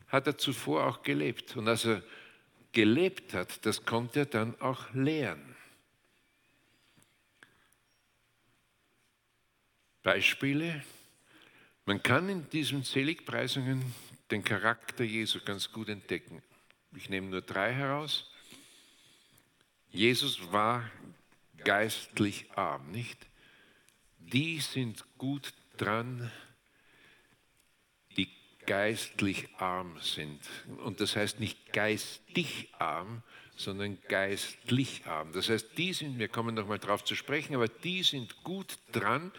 [0.07, 1.55] hat er zuvor auch gelebt.
[1.55, 2.03] Und als er
[2.71, 5.55] gelebt hat, das konnte er dann auch lehren.
[10.03, 10.83] Beispiele.
[11.85, 13.93] Man kann in diesen Seligpreisungen
[14.33, 16.41] den Charakter Jesu ganz gut entdecken.
[16.95, 18.29] Ich nehme nur drei heraus.
[19.89, 20.89] Jesus war
[21.63, 23.17] geistlich arm, nicht?
[24.19, 26.31] Die sind gut dran,
[28.65, 30.39] geistlich arm sind.
[30.83, 33.23] Und das heißt nicht geistig arm,
[33.55, 35.31] sondern geistlich arm.
[35.33, 39.31] Das heißt, die sind, wir kommen nochmal darauf zu sprechen, aber die sind gut dran,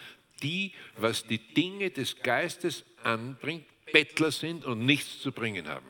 [0.43, 5.87] die, was die Dinge des Geistes anbringt, Bettler sind und nichts zu bringen haben.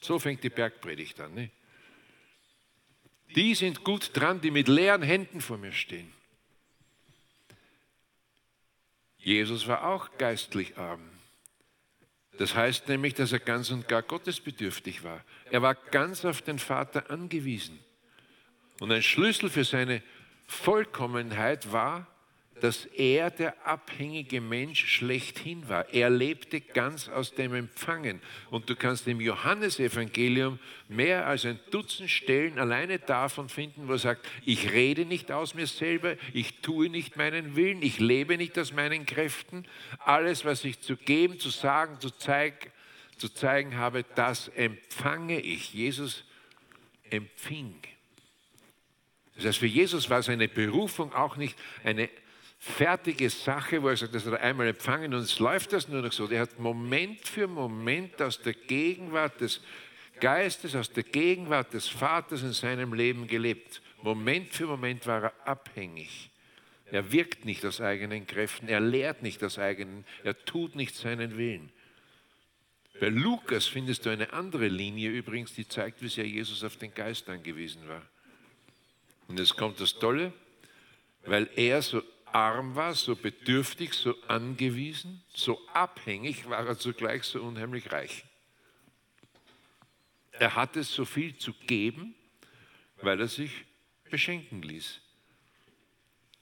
[0.00, 1.34] So fängt die Bergpredigt an.
[1.34, 1.50] Ne?
[3.34, 6.12] Die sind gut dran, die mit leeren Händen vor mir stehen.
[9.18, 11.00] Jesus war auch geistlich arm.
[12.36, 15.24] Das heißt nämlich, dass er ganz und gar gottesbedürftig war.
[15.50, 17.78] Er war ganz auf den Vater angewiesen.
[18.80, 20.02] Und ein Schlüssel für seine
[20.46, 22.06] Vollkommenheit war,
[22.60, 25.92] dass er der abhängige Mensch schlechthin war.
[25.92, 28.20] Er lebte ganz aus dem Empfangen.
[28.50, 33.98] Und du kannst im Johannesevangelium mehr als ein Dutzend Stellen alleine davon finden, wo er
[33.98, 38.58] sagt, ich rede nicht aus mir selber, ich tue nicht meinen Willen, ich lebe nicht
[38.58, 39.66] aus meinen Kräften.
[39.98, 42.70] Alles, was ich zu geben, zu sagen, zu, zeig,
[43.18, 45.74] zu zeigen habe, das empfange ich.
[45.74, 46.24] Jesus
[47.10, 47.74] empfing.
[49.36, 52.08] Das heißt, für Jesus war seine Berufung auch nicht eine
[52.64, 56.00] fertige Sache, wo er sagt, das hat er einmal empfangen und es läuft das nur
[56.00, 56.26] noch so.
[56.26, 59.60] Der hat Moment für Moment aus der Gegenwart des
[60.18, 63.82] Geistes, aus der Gegenwart des Vaters in seinem Leben gelebt.
[64.02, 66.30] Moment für Moment war er abhängig.
[66.90, 71.36] Er wirkt nicht aus eigenen Kräften, er lehrt nicht aus eigenen, er tut nicht seinen
[71.36, 71.70] Willen.
[72.98, 76.94] Bei Lukas findest du eine andere Linie übrigens, die zeigt, wie sehr Jesus auf den
[76.94, 78.02] Geist angewiesen war.
[79.28, 80.32] Und jetzt kommt das Tolle,
[81.26, 82.02] weil er so
[82.34, 88.24] arm war, so bedürftig, so angewiesen, so abhängig, war er zugleich so unheimlich reich.
[90.32, 92.14] Er hatte so viel zu geben,
[93.00, 93.64] weil er sich
[94.10, 95.00] beschenken ließ.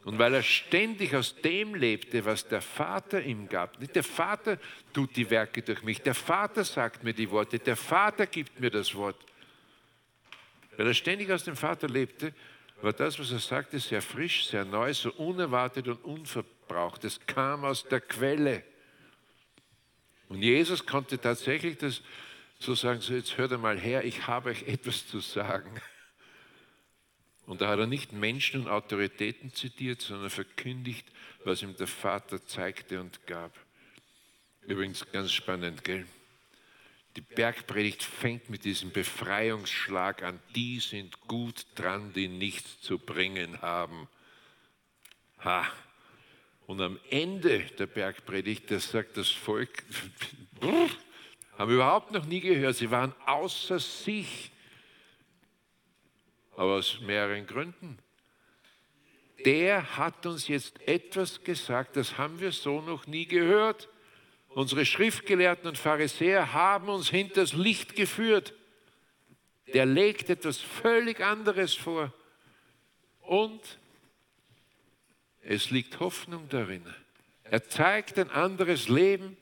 [0.04, 3.78] Und weil er ständig aus dem lebte, was der Vater ihm gab.
[3.78, 4.58] Nicht der Vater
[4.92, 8.70] tut die Werke durch mich, der Vater sagt mir die Worte, der Vater gibt mir
[8.70, 9.24] das Wort.
[10.76, 12.34] Weil er ständig aus dem Vater lebte,
[12.82, 17.04] war das, was er sagte, sehr frisch, sehr neu, so unerwartet und unverbraucht.
[17.04, 18.62] Es kam aus der Quelle.
[20.28, 22.02] Und Jesus konnte tatsächlich das
[22.58, 25.80] so sagen, so jetzt hört einmal her, ich habe euch etwas zu sagen.
[27.44, 31.06] Und da hat er nicht Menschen und Autoritäten zitiert, sondern verkündigt,
[31.44, 33.52] was ihm der Vater zeigte und gab.
[34.62, 36.06] Übrigens ganz spannend, gell?
[37.16, 40.40] Die Bergpredigt fängt mit diesem Befreiungsschlag an.
[40.54, 44.08] Die sind gut dran, die nichts zu bringen haben.
[45.44, 45.66] Ha.
[46.66, 49.82] Und am Ende der Bergpredigt, das sagt das Volk,
[51.58, 52.76] haben wir überhaupt noch nie gehört.
[52.76, 54.50] Sie waren außer sich.
[56.56, 57.98] Aber aus mehreren Gründen.
[59.44, 63.88] Der hat uns jetzt etwas gesagt, das haben wir so noch nie gehört.
[64.54, 68.54] Unsere Schriftgelehrten und Pharisäer haben uns hinters Licht geführt.
[69.72, 72.12] Der legt etwas völlig anderes vor.
[73.22, 73.78] Und
[75.40, 76.84] es liegt Hoffnung darin.
[77.44, 79.36] Er zeigt ein anderes Leben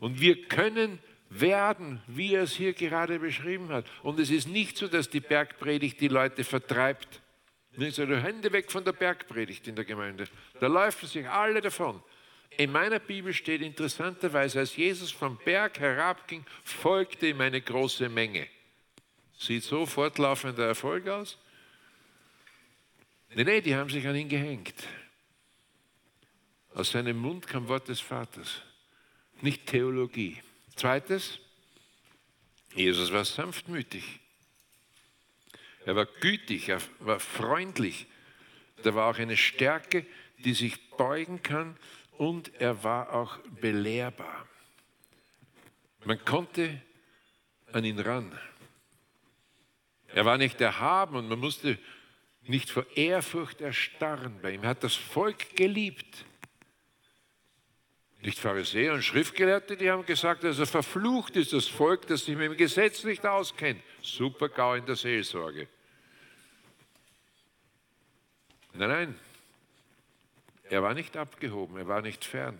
[0.00, 0.98] und wir können
[1.30, 3.86] werden, wie er es hier gerade beschrieben hat.
[4.02, 7.20] Und es ist nicht so, dass die Bergpredigt die Leute vertreibt.
[7.76, 10.24] Nicht so, Hände weg von der Bergpredigt in der Gemeinde.
[10.60, 12.02] Da laufen sich alle davon.
[12.58, 18.48] In meiner Bibel steht interessanterweise, als Jesus vom Berg herabging, folgte ihm eine große Menge.
[19.38, 21.38] Sieht so fortlaufender Erfolg aus?
[23.32, 24.74] Nein, nein, die haben sich an ihn gehängt.
[26.74, 28.60] Aus seinem Mund kam Wort des Vaters,
[29.40, 30.42] nicht Theologie.
[30.74, 31.38] Zweites,
[32.74, 34.18] Jesus war sanftmütig.
[35.86, 38.06] Er war gütig, er war freundlich.
[38.82, 40.04] Da war auch eine Stärke,
[40.38, 41.76] die sich beugen kann
[42.18, 44.46] und er war auch belehrbar.
[46.04, 46.82] Man konnte
[47.72, 48.38] an ihn ran.
[50.08, 51.78] Er war nicht erhaben und man musste
[52.42, 54.62] nicht vor Ehrfurcht erstarren bei ihm.
[54.62, 56.24] Er hat das Volk geliebt.
[58.20, 62.50] Nicht Pharisäer und Schriftgelehrte, die haben gesagt, also verflucht ist das Volk, das sich mit
[62.50, 63.80] dem Gesetz nicht auskennt.
[64.02, 65.68] Super GAU in der Seelsorge.
[68.72, 69.20] Nein, nein,
[70.70, 72.58] er war nicht abgehoben, er war nicht fern.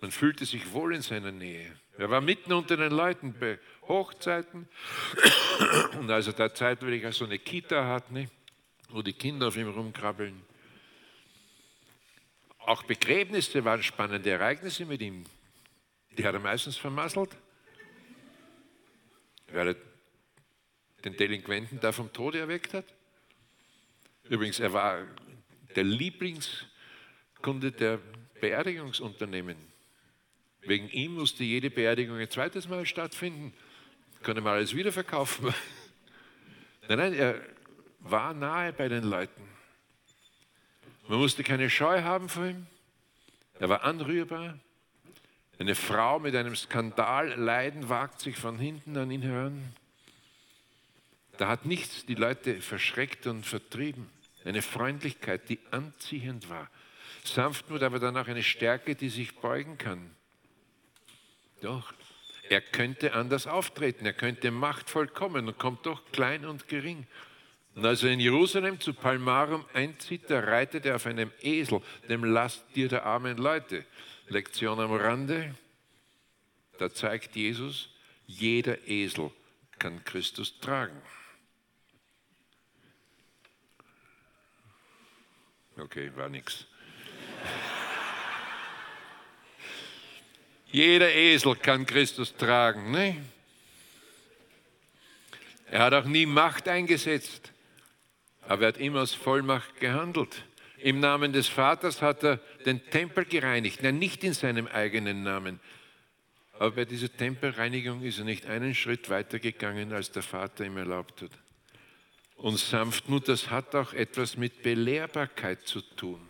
[0.00, 1.70] Man fühlte sich wohl in seiner Nähe.
[1.98, 4.68] Er war mitten unter den Leuten bei Hochzeiten.
[5.98, 8.30] Und als er da zeitweilig so eine Kita hat, ne,
[8.88, 10.42] wo die Kinder auf ihm rumkrabbeln,
[12.60, 15.24] auch Begräbnisse waren spannende Ereignisse mit ihm.
[16.16, 17.30] Die hat er meistens vermasselt.
[19.52, 19.76] Weil er
[21.04, 22.84] den Delinquenten da vom Tode erweckt hat.
[24.28, 25.06] Übrigens, er war
[25.74, 25.84] der
[27.40, 27.98] Lieblingskunde der
[28.40, 29.56] Beerdigungsunternehmen.
[30.62, 33.54] Wegen ihm musste jede Beerdigung ein zweites Mal stattfinden.
[34.22, 35.54] Konnte man alles wieder verkaufen.
[36.88, 37.40] Nein, nein, er
[38.00, 39.42] war nahe bei den Leuten.
[41.06, 42.66] Man musste keine Scheu haben vor ihm.
[43.60, 44.58] Er war anrührbar.
[45.60, 49.72] Eine Frau mit einem Skandal leiden wagt sich von hinten an ihn heran.
[51.38, 54.10] Da hat nichts die Leute verschreckt und vertrieben.
[54.44, 56.68] Eine Freundlichkeit, die anziehend war.
[57.24, 60.10] Sanftmut, aber dann auch eine Stärke, die sich beugen kann.
[61.60, 61.92] Doch,
[62.48, 67.06] er könnte anders auftreten, er könnte machtvoll kommen und kommt doch klein und gering.
[67.74, 72.24] Und als er in Jerusalem zu Palmarum einzieht, da reitet er auf einem Esel, dem
[72.24, 73.84] Lasttier der armen Leute.
[74.28, 75.54] Lektion am Rande,
[76.78, 77.90] da zeigt Jesus,
[78.26, 79.30] jeder Esel
[79.78, 81.00] kann Christus tragen.
[85.76, 86.66] Okay, war nichts.
[90.72, 92.90] Jeder Esel kann Christus tragen.
[92.90, 93.24] Ne?
[95.70, 97.50] Er hat auch nie Macht eingesetzt
[98.50, 100.44] aber er hat immer aus Vollmacht gehandelt.
[100.78, 105.60] Im Namen des Vaters hat er den Tempel gereinigt, nein, nicht in seinem eigenen Namen.
[106.54, 110.78] Aber bei dieser Tempelreinigung ist er nicht einen Schritt weiter gegangen, als der Vater ihm
[110.78, 111.30] erlaubt hat.
[112.34, 116.20] Und Sanftmut, das hat auch etwas mit Belehrbarkeit zu tun.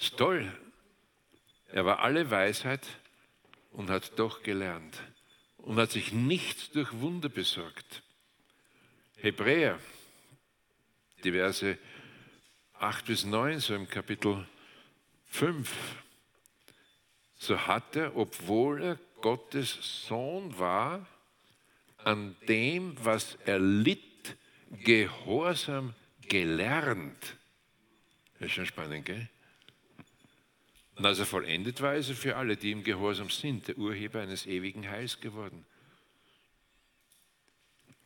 [0.00, 0.50] Ist toll.
[1.68, 2.86] Er war alle Weisheit
[3.72, 4.98] und hat doch gelernt
[5.58, 8.02] und hat sich nichts durch Wunder besorgt.
[9.16, 9.78] Hebräer
[11.22, 11.78] die Verse
[12.78, 14.46] 8 bis 9, so im Kapitel
[15.26, 15.70] 5.
[17.38, 21.06] So hat er, obwohl er Gottes Sohn war,
[21.98, 24.36] an dem, was er litt,
[24.82, 27.36] gehorsam gelernt.
[28.38, 29.28] Das ist schon spannend, gell?
[31.00, 34.20] Und als er vollendet war, ist er für alle, die im Gehorsam sind, der Urheber
[34.20, 35.64] eines ewigen Heils geworden.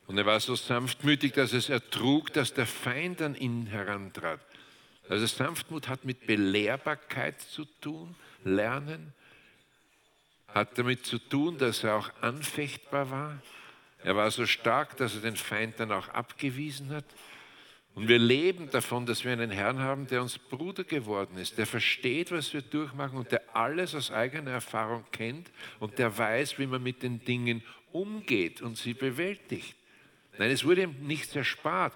[0.07, 4.39] Und er war so sanftmütig, dass es ertrug, dass der Feind an ihn herantrat.
[5.09, 8.15] Also Sanftmut hat mit Belehrbarkeit zu tun,
[8.45, 9.13] Lernen,
[10.47, 13.43] hat damit zu tun, dass er auch anfechtbar war.
[14.05, 17.07] Er war so stark, dass er den Feind dann auch abgewiesen hat.
[17.95, 21.67] Und wir leben davon, dass wir einen Herrn haben, der uns Bruder geworden ist, der
[21.67, 26.67] versteht, was wir durchmachen und der alles aus eigener Erfahrung kennt und der weiß, wie
[26.67, 29.77] man mit den Dingen umgeht und sie bewältigt.
[30.39, 31.95] Nein, es wurde ihm nichts erspart.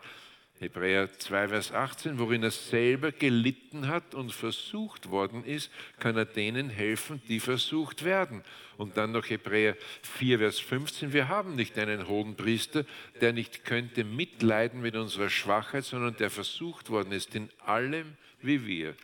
[0.60, 6.24] Hebräer 2, Vers 18, worin er selber gelitten hat und versucht worden ist, kann er
[6.24, 8.42] denen helfen, die versucht werden.
[8.76, 12.84] Und dann noch Hebräer 4, Vers 15, wir haben nicht einen hohen Priester,
[13.20, 18.66] der nicht könnte mitleiden mit unserer Schwachheit, sondern der versucht worden ist in allem wie
[18.66, 18.94] wir.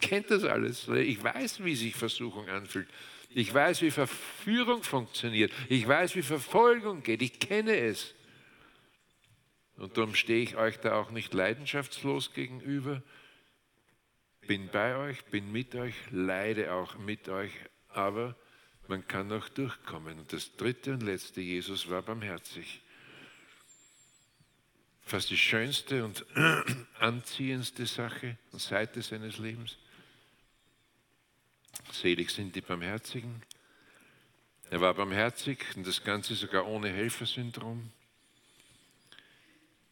[0.00, 0.88] Kennt das alles?
[0.88, 2.88] Ich weiß, wie sich Versuchung anfühlt.
[3.30, 5.52] Ich weiß, wie Verführung funktioniert.
[5.68, 7.22] Ich weiß, wie Verfolgung geht.
[7.22, 8.14] Ich kenne es.
[9.76, 13.02] Und darum stehe ich euch da auch nicht leidenschaftslos gegenüber.
[14.46, 17.52] bin bei euch, bin mit euch, leide auch mit euch,
[17.88, 18.36] aber
[18.88, 20.18] man kann auch durchkommen.
[20.18, 22.82] Und das dritte und letzte, Jesus war barmherzig.
[25.02, 26.24] Fast die schönste und
[26.98, 29.76] anziehendste Sache und Seite seines Lebens.
[31.92, 33.42] Selig sind die Barmherzigen.
[34.70, 37.92] Er war barmherzig und das Ganze sogar ohne Helfersyndrom.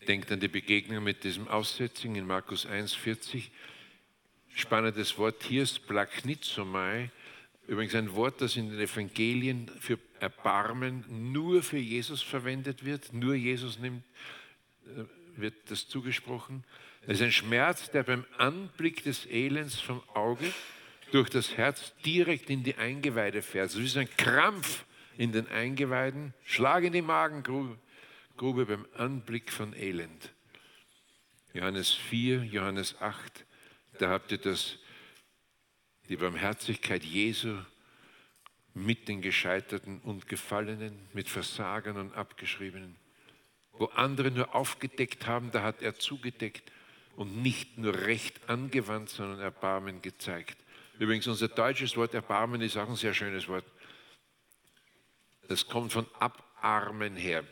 [0.08, 3.50] Denkt an die Begegnung mit diesem Aussätzigen in Markus 1,40.
[4.54, 7.10] Spannendes Wort hier ist Plaknizomai.
[7.68, 13.12] Übrigens ein Wort, das in den Evangelien für Erbarmen nur für Jesus verwendet wird.
[13.12, 14.02] Nur Jesus nimmt,
[14.86, 15.04] äh,
[15.40, 16.64] wird das zugesprochen.
[17.02, 20.52] Es ist ein Schmerz, der beim Anblick des Elends vom Auge
[21.12, 23.70] durch das Herz direkt in die Eingeweide fährt.
[23.70, 24.84] Es ist ein Krampf
[25.16, 27.78] in den Eingeweiden, Schlag in die Magengrube
[28.42, 30.32] Grube beim Anblick von Elend.
[31.54, 33.46] Johannes 4, Johannes 8,
[34.00, 34.78] da habt ihr das,
[36.08, 37.56] die Barmherzigkeit Jesu
[38.74, 42.96] mit den Gescheiterten und Gefallenen, mit Versagern und Abgeschriebenen.
[43.74, 46.72] Wo andere nur aufgedeckt haben, da hat er zugedeckt
[47.14, 50.58] und nicht nur Recht angewandt, sondern Erbarmen gezeigt.
[50.98, 53.66] Übrigens, unser deutsches Wort Erbarmen ist auch ein sehr schönes Wort.
[55.46, 57.44] Das kommt von abarmen her.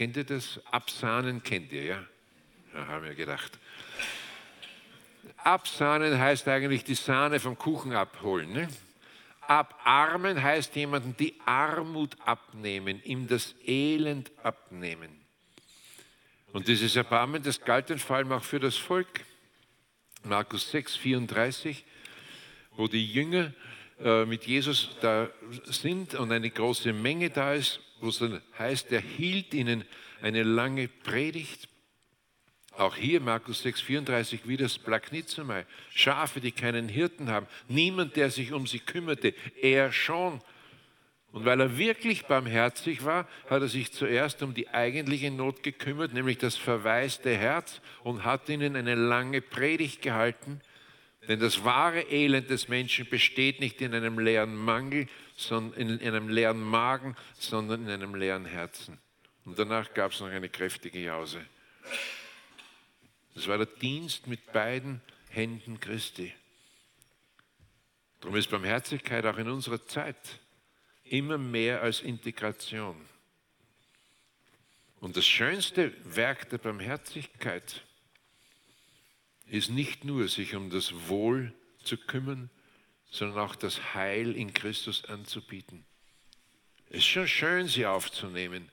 [0.00, 0.58] Kennt ihr das?
[0.70, 2.02] Absahnen kennt ihr, ja?
[2.72, 3.58] Ja, haben wir gedacht.
[5.36, 8.50] Absahnen heißt eigentlich die Sahne vom Kuchen abholen.
[8.50, 8.66] Ne?
[9.42, 15.10] Abarmen heißt jemanden die Armut abnehmen, ihm das Elend abnehmen.
[16.54, 19.26] Und dieses Erbarmen, das galt vor allem auch für das Volk.
[20.24, 21.84] Markus 6, 34
[22.74, 23.52] wo die Jünger
[24.02, 25.28] äh, mit Jesus da
[25.66, 29.84] sind und eine große Menge da ist, wo es dann heißt, er hielt ihnen
[30.22, 31.68] eine lange Predigt.
[32.76, 35.66] Auch hier Markus 6, 34 wieder das Plaknizomai.
[35.94, 37.46] Schafe, die keinen Hirten haben.
[37.68, 39.34] Niemand, der sich um sie kümmerte.
[39.60, 40.40] Er schon.
[41.32, 46.12] Und weil er wirklich barmherzig war, hat er sich zuerst um die eigentliche Not gekümmert,
[46.12, 50.60] nämlich das verwaiste Herz, und hat ihnen eine lange Predigt gehalten
[51.28, 55.06] denn das wahre Elend des Menschen besteht nicht in einem leeren Mangel,
[55.50, 58.98] in einem leeren Magen, sondern in einem leeren Herzen.
[59.44, 61.44] Und danach gab es noch eine kräftige Jause.
[63.34, 66.34] Das war der Dienst mit beiden Händen Christi.
[68.20, 70.40] Darum ist Barmherzigkeit auch in unserer Zeit
[71.04, 72.96] immer mehr als Integration.
[75.00, 77.82] Und das schönste Werk der Barmherzigkeit
[79.46, 82.50] ist nicht nur, sich um das Wohl zu kümmern,
[83.10, 85.84] sondern auch das Heil in Christus anzubieten.
[86.90, 88.68] Es ist schon schön, sie aufzunehmen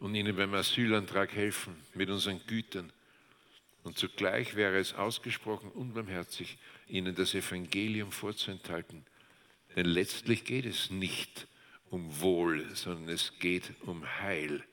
[0.00, 2.92] und ihnen beim Asylantrag helfen mit unseren Gütern.
[3.84, 6.58] Und zugleich wäre es ausgesprochen unbarmherzig,
[6.88, 9.04] ihnen das Evangelium vorzuenthalten.
[9.76, 11.46] Denn letztlich geht es nicht
[11.90, 14.64] um Wohl, sondern es geht um Heil.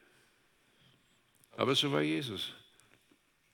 [1.57, 2.53] Aber so war Jesus.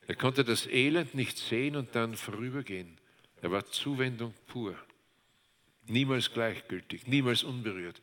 [0.08, 2.98] Er konnte das Elend nicht sehen und dann vorübergehen.
[3.42, 4.76] Er war Zuwendung pur.
[5.88, 8.02] Niemals gleichgültig, niemals unberührt.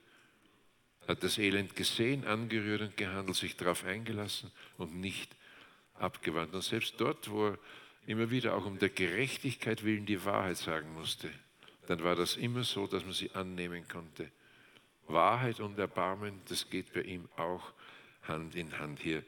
[1.07, 5.35] Hat das Elend gesehen, angerührt und gehandelt, sich darauf eingelassen und nicht
[5.95, 6.55] abgewandt.
[6.55, 7.59] Und selbst dort, wo er
[8.07, 11.31] immer wieder auch um der Gerechtigkeit willen die Wahrheit sagen musste,
[11.87, 14.31] dann war das immer so, dass man sie annehmen konnte.
[15.07, 17.73] Wahrheit und Erbarmen, das geht bei ihm auch
[18.23, 19.25] Hand in Hand hier.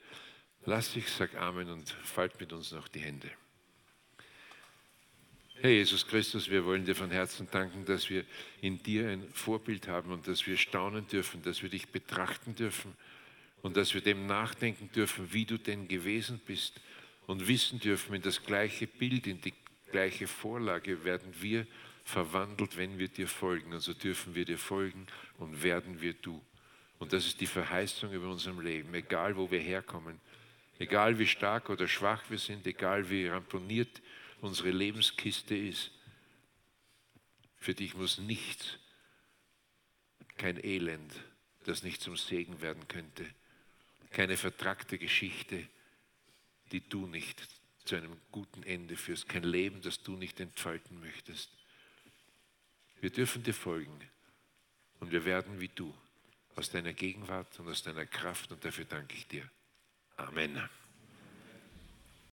[0.67, 3.31] Lass dich, sag Amen und falt mit uns noch die Hände.
[5.63, 8.25] Herr Jesus Christus, wir wollen dir von Herzen danken, dass wir
[8.63, 12.95] in dir ein Vorbild haben und dass wir staunen dürfen, dass wir dich betrachten dürfen
[13.61, 16.81] und dass wir dem nachdenken dürfen, wie du denn gewesen bist
[17.27, 19.53] und wissen dürfen, in das gleiche Bild, in die
[19.91, 21.67] gleiche Vorlage werden wir
[22.05, 23.75] verwandelt, wenn wir dir folgen.
[23.75, 25.07] Und so dürfen wir dir folgen
[25.37, 26.43] und werden wir du.
[26.99, 30.21] Und das ist die Verheißung über unserem Leben, egal wo wir herkommen
[30.81, 34.01] Egal wie stark oder schwach wir sind, egal wie ramponiert
[34.41, 35.91] unsere Lebenskiste ist,
[37.59, 38.79] für dich muss nichts,
[40.37, 41.13] kein Elend,
[41.65, 43.27] das nicht zum Segen werden könnte,
[44.11, 45.69] keine vertragte Geschichte,
[46.73, 47.47] die du nicht
[47.85, 51.51] zu einem guten Ende führst, kein Leben, das du nicht entfalten möchtest.
[53.01, 54.01] Wir dürfen dir folgen
[55.01, 55.95] und wir werden wie du,
[56.57, 59.49] aus deiner Gegenwart und aus deiner Kraft und dafür danke ich dir.
[60.17, 60.69] Amen.